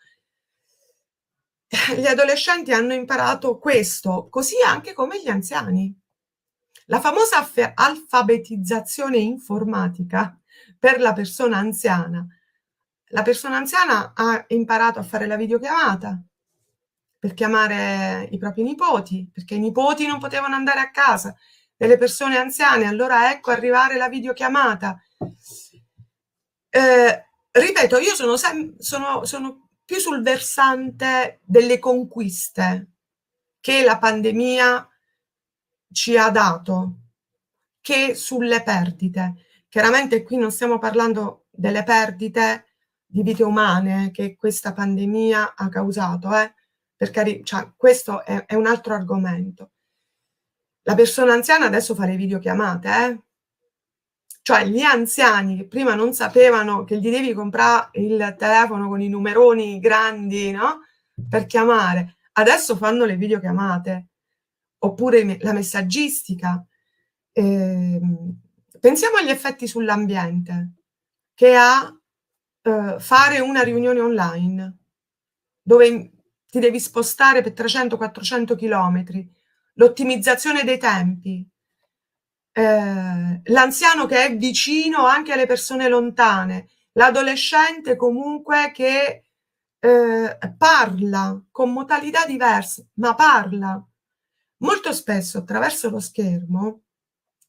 Gli 1.93 2.05
adolescenti 2.05 2.71
hanno 2.71 2.93
imparato 2.93 3.59
questo, 3.59 4.29
così 4.29 4.61
anche 4.65 4.93
come 4.93 5.21
gli 5.21 5.27
anziani. 5.27 5.93
La 6.85 7.01
famosa 7.01 7.45
alfabetizzazione 7.73 9.17
informatica 9.17 10.39
per 10.79 11.01
la 11.01 11.11
persona 11.11 11.57
anziana. 11.57 12.25
La 13.07 13.23
persona 13.23 13.57
anziana 13.57 14.13
ha 14.15 14.41
imparato 14.47 14.99
a 14.99 15.03
fare 15.03 15.27
la 15.27 15.35
videochiamata, 15.35 16.17
per 17.21 17.35
chiamare 17.35 18.27
i 18.31 18.39
propri 18.39 18.63
nipoti, 18.63 19.29
perché 19.31 19.53
i 19.53 19.59
nipoti 19.59 20.07
non 20.07 20.17
potevano 20.17 20.55
andare 20.55 20.79
a 20.79 20.89
casa 20.89 21.35
delle 21.77 21.95
persone 21.95 22.35
anziane, 22.35 22.87
allora 22.87 23.31
ecco 23.31 23.51
arrivare 23.51 23.95
la 23.95 24.09
videochiamata. 24.09 24.99
Eh, 26.67 27.25
ripeto, 27.51 27.99
io 27.99 28.15
sono, 28.15 28.37
sem- 28.37 28.75
sono, 28.79 29.23
sono 29.23 29.69
più 29.85 29.97
sul 29.97 30.23
versante 30.23 31.41
delle 31.43 31.77
conquiste 31.77 32.93
che 33.59 33.83
la 33.83 33.99
pandemia 33.99 34.89
ci 35.91 36.17
ha 36.17 36.31
dato 36.31 37.01
che 37.81 38.15
sulle 38.15 38.63
perdite. 38.63 39.35
Chiaramente 39.69 40.23
qui 40.23 40.37
non 40.37 40.51
stiamo 40.51 40.79
parlando 40.79 41.45
delle 41.51 41.83
perdite 41.83 42.65
di 43.05 43.21
vite 43.21 43.43
umane 43.43 44.09
che 44.09 44.35
questa 44.35 44.73
pandemia 44.73 45.53
ha 45.55 45.69
causato, 45.69 46.35
eh? 46.35 46.55
Per 47.01 47.09
cari- 47.09 47.43
cioè, 47.43 47.67
questo 47.75 48.23
è, 48.23 48.45
è, 48.45 48.53
un 48.53 48.67
altro 48.67 48.93
argomento. 48.93 49.71
La 50.83 50.93
persona 50.93 51.33
anziana 51.33 51.65
adesso 51.65 51.95
fa 51.95 52.05
le 52.05 52.15
videochiamate, 52.15 52.89
eh? 52.89 53.21
Cioè 54.43 54.65
gli 54.65 54.81
anziani 54.81 55.57
che 55.57 55.65
prima 55.65 55.95
non 55.95 56.13
sapevano 56.13 56.83
che 56.83 56.99
gli 56.99 57.09
devi 57.09 57.33
comprare 57.33 57.89
il 57.93 58.35
telefono 58.37 58.87
con 58.87 59.01
i 59.01 59.09
numeroni 59.09 59.79
grandi, 59.79 60.51
no? 60.51 60.81
Per 61.27 61.47
chiamare, 61.47 62.17
adesso 62.33 62.75
fanno 62.75 63.05
le 63.05 63.15
videochiamate, 63.15 64.09
oppure 64.77 65.39
la 65.39 65.53
messaggistica. 65.53 66.63
Eh, 67.31 67.99
pensiamo 68.79 69.17
agli 69.17 69.29
effetti 69.29 69.65
sull'ambiente 69.65 70.73
che 71.33 71.55
ha 71.55 71.91
eh, 72.61 72.95
fare 72.99 73.39
una 73.39 73.63
riunione 73.63 73.99
online, 73.99 74.77
dove 75.63 76.11
ti 76.51 76.59
devi 76.59 76.79
spostare 76.79 77.41
per 77.41 77.53
300-400 77.53 78.55
km, 78.55 79.31
l'ottimizzazione 79.75 80.63
dei 80.63 80.77
tempi. 80.77 81.49
eh, 82.53 83.41
l'anziano 83.45 84.05
che 84.05 84.25
è 84.25 84.35
vicino 84.37 85.05
anche 85.05 85.31
alle 85.33 85.45
persone 85.45 85.87
lontane, 85.87 86.67
l'adolescente 86.93 87.95
comunque 87.95 88.71
che 88.73 89.23
eh, 89.79 90.37
parla 90.57 91.41
con 91.51 91.71
modalità 91.71 92.25
diverse, 92.25 92.89
ma 92.95 93.15
parla. 93.15 93.83
Molto 94.57 94.93
spesso 94.93 95.39
attraverso 95.39 95.89
lo 95.89 95.99
schermo 95.99 96.83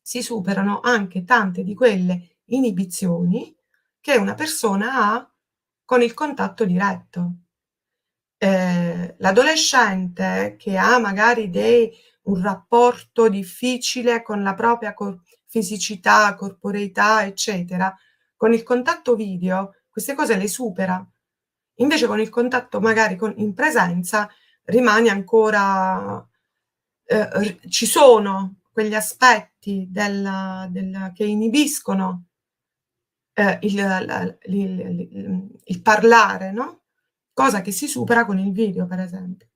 si 0.01 0.23
superano 0.23 0.81
anche 0.81 1.25
tante 1.25 1.63
di 1.63 1.75
quelle 1.75 2.39
inibizioni 2.47 3.55
che 4.01 4.17
una 4.17 4.35
persona 4.35 5.13
ha 5.13 5.31
con 5.85 6.03
il 6.03 6.15
contatto 6.15 6.65
diretto. 6.65 7.35
Eh, 8.45 9.15
l'adolescente 9.19 10.57
che 10.59 10.77
ha 10.77 10.99
magari 10.99 11.49
dei, 11.49 11.93
un 12.23 12.43
rapporto 12.43 13.29
difficile 13.29 14.21
con 14.21 14.43
la 14.43 14.55
propria 14.55 14.95
cor- 14.95 15.21
fisicità, 15.47 16.35
corporeità, 16.35 17.25
eccetera, 17.25 17.97
con 18.37 18.53
il 18.53 18.65
contatto 18.65 19.15
video 19.15 19.77
queste 19.89 20.15
cose 20.17 20.37
le 20.37 20.49
supera. 20.49 21.09
Invece 21.77 22.09
con 22.09 22.19
il 22.19 22.31
contatto 22.31 22.81
magari 22.81 23.15
con, 23.15 23.33
in 23.37 23.55
presenza 23.55 24.29
rimane 24.65 25.09
ancora, 25.09 26.29
eh, 27.05 27.61
ci 27.69 27.87
sono 27.87 28.57
quegli 28.73 28.95
aspetti 28.95 29.87
del, 29.89 30.67
del, 30.69 31.13
che 31.15 31.25
inibiscono 31.25 32.25
eh, 33.35 33.59
il, 33.63 34.37
il, 34.47 34.81
il, 34.81 35.61
il, 35.63 35.83
parlare, 35.83 36.51
no? 36.51 36.82
Cosa 37.33 37.63
che 37.63 37.73
si 37.73 37.89
supera 37.89 38.27
con 38.27 38.39
il 38.39 38.53
video, 38.53 38.87
per 38.87 39.01
esempio. 39.01 39.47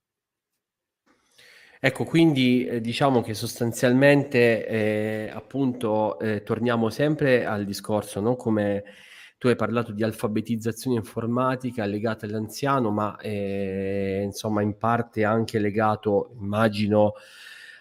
Ecco, 1.78 2.04
quindi 2.04 2.64
eh, 2.64 2.80
diciamo 2.80 3.20
che 3.20 3.34
sostanzialmente 3.34 4.66
eh, 4.66 5.30
appunto 5.32 6.18
eh, 6.18 6.42
torniamo 6.42 6.88
sempre 6.88 7.44
al 7.44 7.64
discorso, 7.64 8.20
no? 8.20 8.34
come 8.34 8.82
tu 9.38 9.48
hai 9.48 9.56
parlato 9.56 9.92
di 9.92 10.02
alfabetizzazione 10.02 10.96
informatica 10.96 11.84
legata 11.84 12.24
all'anziano, 12.24 12.90
ma 12.90 13.16
eh, 13.18 14.22
insomma 14.24 14.62
in 14.62 14.78
parte 14.78 15.24
anche 15.24 15.58
legato, 15.58 16.34
immagino, 16.40 17.12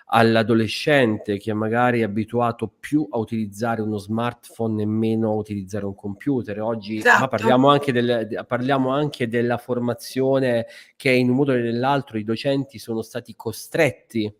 all'adolescente 0.08 1.38
che 1.38 1.53
magari 1.53 2.01
è 2.01 2.03
abituato 2.03 2.72
più 2.80 3.08
a 3.10 3.18
utilizzare 3.18 3.82
uno 3.82 3.97
smartphone 3.97 4.84
e 4.84 4.86
meno 4.86 5.32
a 5.32 5.36
utilizzare 5.36 5.86
un 5.86 5.95
computer. 5.95 6.62
Oggi 6.62 6.97
esatto. 6.97 7.28
parliamo, 7.28 7.70
anche 7.70 7.91
del, 7.91 8.45
parliamo 8.47 8.89
anche 8.89 9.28
della 9.28 9.58
formazione 9.58 10.68
che 10.95 11.12
in 11.12 11.30
un 11.30 11.36
modo 11.36 11.53
o 11.53 11.56
nell'altro 11.56 12.18
i 12.18 12.24
docenti 12.24 12.78
sono 12.78 13.01
stati 13.01 13.36
costretti 13.36 14.32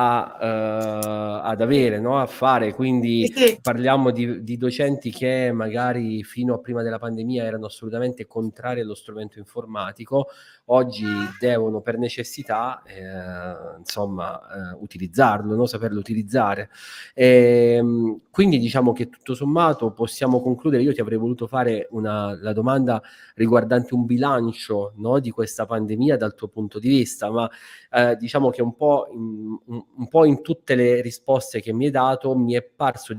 a, 0.00 0.36
uh, 0.40 1.48
ad 1.48 1.60
avere, 1.60 1.98
no? 1.98 2.20
a 2.20 2.26
fare. 2.26 2.72
Quindi 2.72 3.32
parliamo 3.60 4.10
di, 4.10 4.42
di, 4.44 4.56
docenti 4.56 5.10
che 5.10 5.50
magari 5.52 6.22
fino 6.22 6.54
a 6.54 6.58
prima 6.58 6.82
della 6.82 6.98
pandemia 6.98 7.44
erano 7.44 7.66
assolutamente 7.66 8.26
contrari 8.26 8.80
allo 8.80 8.94
strumento 8.94 9.38
informatico, 9.38 10.28
oggi 10.70 11.06
devono 11.38 11.80
per 11.80 11.98
necessità 11.98 12.82
eh, 12.84 13.78
insomma 13.78 14.40
eh, 14.40 14.76
utilizzarlo, 14.80 15.54
no? 15.54 15.66
saperlo 15.66 15.98
utilizzare. 15.98 16.70
E, 17.14 17.76
ehm, 17.78 18.20
quindi 18.30 18.58
diciamo 18.58 18.92
che 18.92 19.08
tutto 19.08 19.34
sommato 19.34 19.92
possiamo 19.92 20.40
concludere, 20.40 20.82
io 20.82 20.92
ti 20.92 21.00
avrei 21.00 21.18
voluto 21.18 21.46
fare 21.46 21.88
una, 21.90 22.36
la 22.40 22.52
domanda 22.52 23.02
riguardante 23.34 23.94
un 23.94 24.04
bilancio 24.06 24.92
no? 24.96 25.18
di 25.20 25.30
questa 25.30 25.66
pandemia 25.66 26.16
dal 26.16 26.34
tuo 26.34 26.48
punto 26.48 26.78
di 26.78 26.88
vista, 26.88 27.30
ma 27.30 27.50
eh, 27.90 28.16
diciamo 28.16 28.50
che 28.50 28.62
un 28.62 28.74
po', 28.74 29.08
in, 29.12 29.56
un, 29.66 29.84
un 29.96 30.08
po' 30.08 30.24
in 30.24 30.42
tutte 30.42 30.74
le 30.74 31.00
risposte 31.00 31.60
che 31.60 31.72
mi 31.72 31.86
hai 31.86 31.90
dato 31.90 32.36
mi 32.36 32.54
è 32.54 32.62
parso 32.62 33.12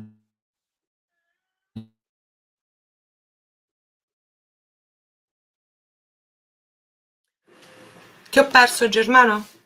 Ti 8.30 8.38
ho 8.38 8.46
perso 8.46 8.88
Germano? 8.90 9.59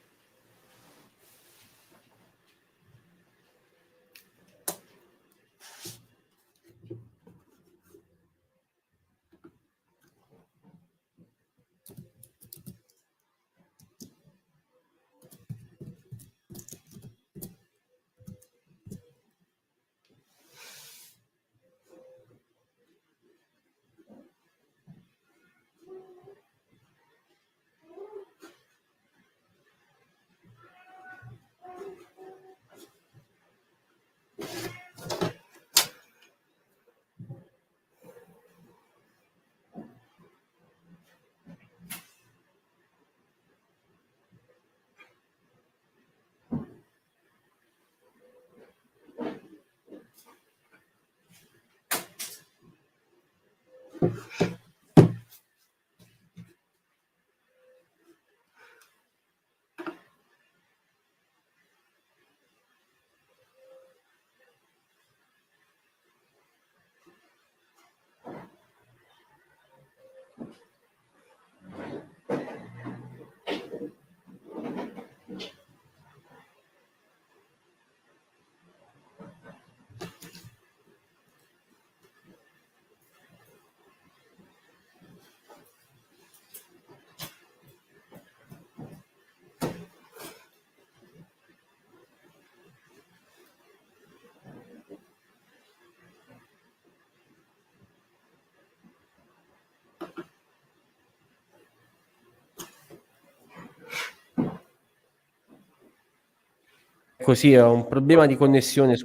Così 107.23 107.53
è 107.53 107.63
un 107.63 107.87
problema 107.87 108.25
di 108.25 108.35
connessione, 108.35 108.97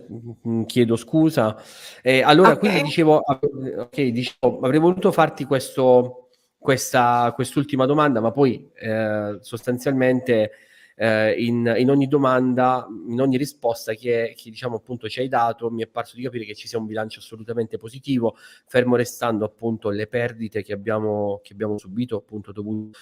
mm, 0.46 0.64
chiedo 0.64 0.96
scusa. 0.96 1.56
Eh, 2.02 2.20
allora, 2.20 2.48
okay. 2.48 2.58
quindi 2.58 2.82
dicevo, 2.82 3.22
okay, 3.24 4.10
dicevo, 4.10 4.58
avrei 4.60 4.80
voluto 4.80 5.12
farti 5.12 5.44
questo, 5.44 6.30
questa, 6.58 7.32
quest'ultima 7.34 7.86
domanda, 7.86 8.20
ma 8.20 8.32
poi 8.32 8.68
eh, 8.74 9.38
sostanzialmente 9.40 10.50
eh, 10.96 11.32
in, 11.40 11.72
in, 11.78 11.90
ogni 11.90 12.08
domanda, 12.08 12.86
in 13.08 13.20
ogni 13.20 13.36
risposta 13.36 13.94
che, 13.94 14.34
che, 14.36 14.50
diciamo 14.50 14.76
appunto 14.76 15.08
ci 15.08 15.20
hai 15.20 15.28
dato, 15.28 15.70
mi 15.70 15.82
è 15.82 15.86
parso 15.86 16.16
di 16.16 16.22
capire 16.22 16.44
che 16.44 16.56
ci 16.56 16.66
sia 16.66 16.78
un 16.78 16.86
bilancio 16.86 17.20
assolutamente 17.20 17.76
positivo, 17.76 18.36
fermo 18.66 18.96
restando 18.96 19.44
appunto 19.44 19.90
le 19.90 20.08
perdite 20.08 20.64
che 20.64 20.72
abbiamo, 20.72 21.40
che 21.42 21.52
abbiamo 21.52 21.78
subito 21.78 22.16
appunto 22.16 22.50
dovuto 22.50 22.98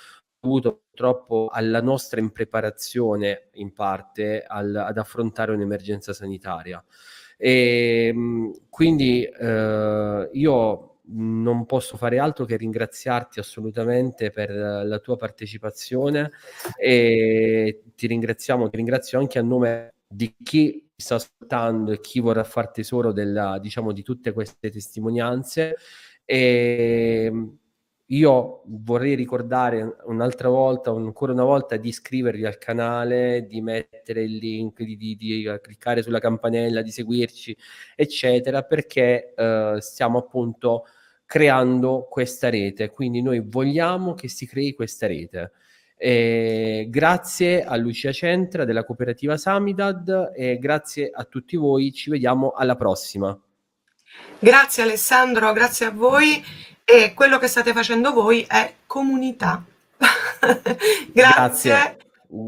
dovuto 0.46 0.82
purtroppo 0.88 1.48
alla 1.50 1.82
nostra 1.82 2.20
impreparazione 2.20 3.48
in 3.54 3.72
parte 3.72 4.42
al, 4.46 4.74
ad 4.74 4.96
affrontare 4.96 5.52
un'emergenza 5.52 6.12
sanitaria. 6.12 6.82
E, 7.36 8.06
ehm, 8.08 8.52
quindi 8.70 9.24
eh, 9.24 10.30
io 10.32 11.00
non 11.08 11.66
posso 11.66 11.96
fare 11.96 12.18
altro 12.18 12.44
che 12.44 12.56
ringraziarti 12.56 13.38
assolutamente 13.38 14.30
per 14.30 14.50
la 14.50 14.98
tua 14.98 15.16
partecipazione 15.16 16.32
e 16.76 17.82
ti 17.94 18.06
ringraziamo, 18.08 18.68
ti 18.68 18.76
ringrazio 18.76 19.18
anche 19.18 19.38
a 19.38 19.42
nome 19.42 19.94
di 20.08 20.34
chi 20.42 20.88
sta 20.96 21.16
ascoltando 21.16 21.92
e 21.92 22.00
chi 22.00 22.20
vorrà 22.20 22.42
far 22.42 22.70
tesoro 22.70 23.12
della, 23.12 23.58
diciamo, 23.60 23.92
di 23.92 24.02
tutte 24.02 24.32
queste 24.32 24.70
testimonianze. 24.70 25.76
E, 26.24 27.30
io 28.10 28.62
vorrei 28.66 29.16
ricordare 29.16 29.96
un'altra 30.04 30.48
volta, 30.48 30.90
ancora 30.90 31.32
una 31.32 31.42
volta, 31.42 31.76
di 31.76 31.88
iscrivervi 31.88 32.44
al 32.44 32.58
canale, 32.58 33.46
di 33.48 33.60
mettere 33.60 34.22
il 34.22 34.36
link, 34.36 34.82
di, 34.82 34.96
di, 34.96 35.16
di 35.16 35.58
cliccare 35.60 36.02
sulla 36.02 36.20
campanella, 36.20 36.82
di 36.82 36.92
seguirci, 36.92 37.56
eccetera, 37.96 38.62
perché 38.62 39.32
eh, 39.34 39.76
stiamo 39.80 40.18
appunto 40.18 40.86
creando 41.24 42.06
questa 42.08 42.48
rete. 42.48 42.90
Quindi 42.90 43.22
noi 43.22 43.40
vogliamo 43.44 44.14
che 44.14 44.28
si 44.28 44.46
crei 44.46 44.72
questa 44.74 45.08
rete. 45.08 45.50
E 45.98 46.86
grazie 46.88 47.64
a 47.64 47.74
Lucia 47.74 48.12
Centra 48.12 48.64
della 48.64 48.84
cooperativa 48.84 49.36
Samidad 49.36 50.30
e 50.36 50.58
grazie 50.58 51.10
a 51.12 51.24
tutti 51.24 51.56
voi. 51.56 51.92
Ci 51.92 52.10
vediamo 52.10 52.50
alla 52.50 52.76
prossima. 52.76 53.36
Grazie 54.38 54.84
Alessandro, 54.84 55.52
grazie 55.52 55.86
a 55.86 55.90
voi 55.90 56.42
e 56.88 57.14
quello 57.14 57.38
che 57.38 57.48
state 57.48 57.72
facendo 57.72 58.12
voi 58.12 58.46
è 58.48 58.74
comunità. 58.86 59.60
grazie. 61.12 61.12
grazie. 61.12 61.96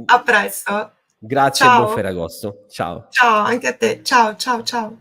A 0.06 0.22
presto. 0.22 0.92
Grazie 1.18 1.66
ciao. 1.66 1.80
e 1.80 1.82
buon 1.82 1.94
Ferragosto. 1.96 2.64
Ciao. 2.70 3.08
Ciao, 3.10 3.44
anche 3.44 3.66
a 3.66 3.74
te. 3.74 4.00
Ciao, 4.04 4.36
ciao, 4.36 4.62
ciao. 4.62 5.00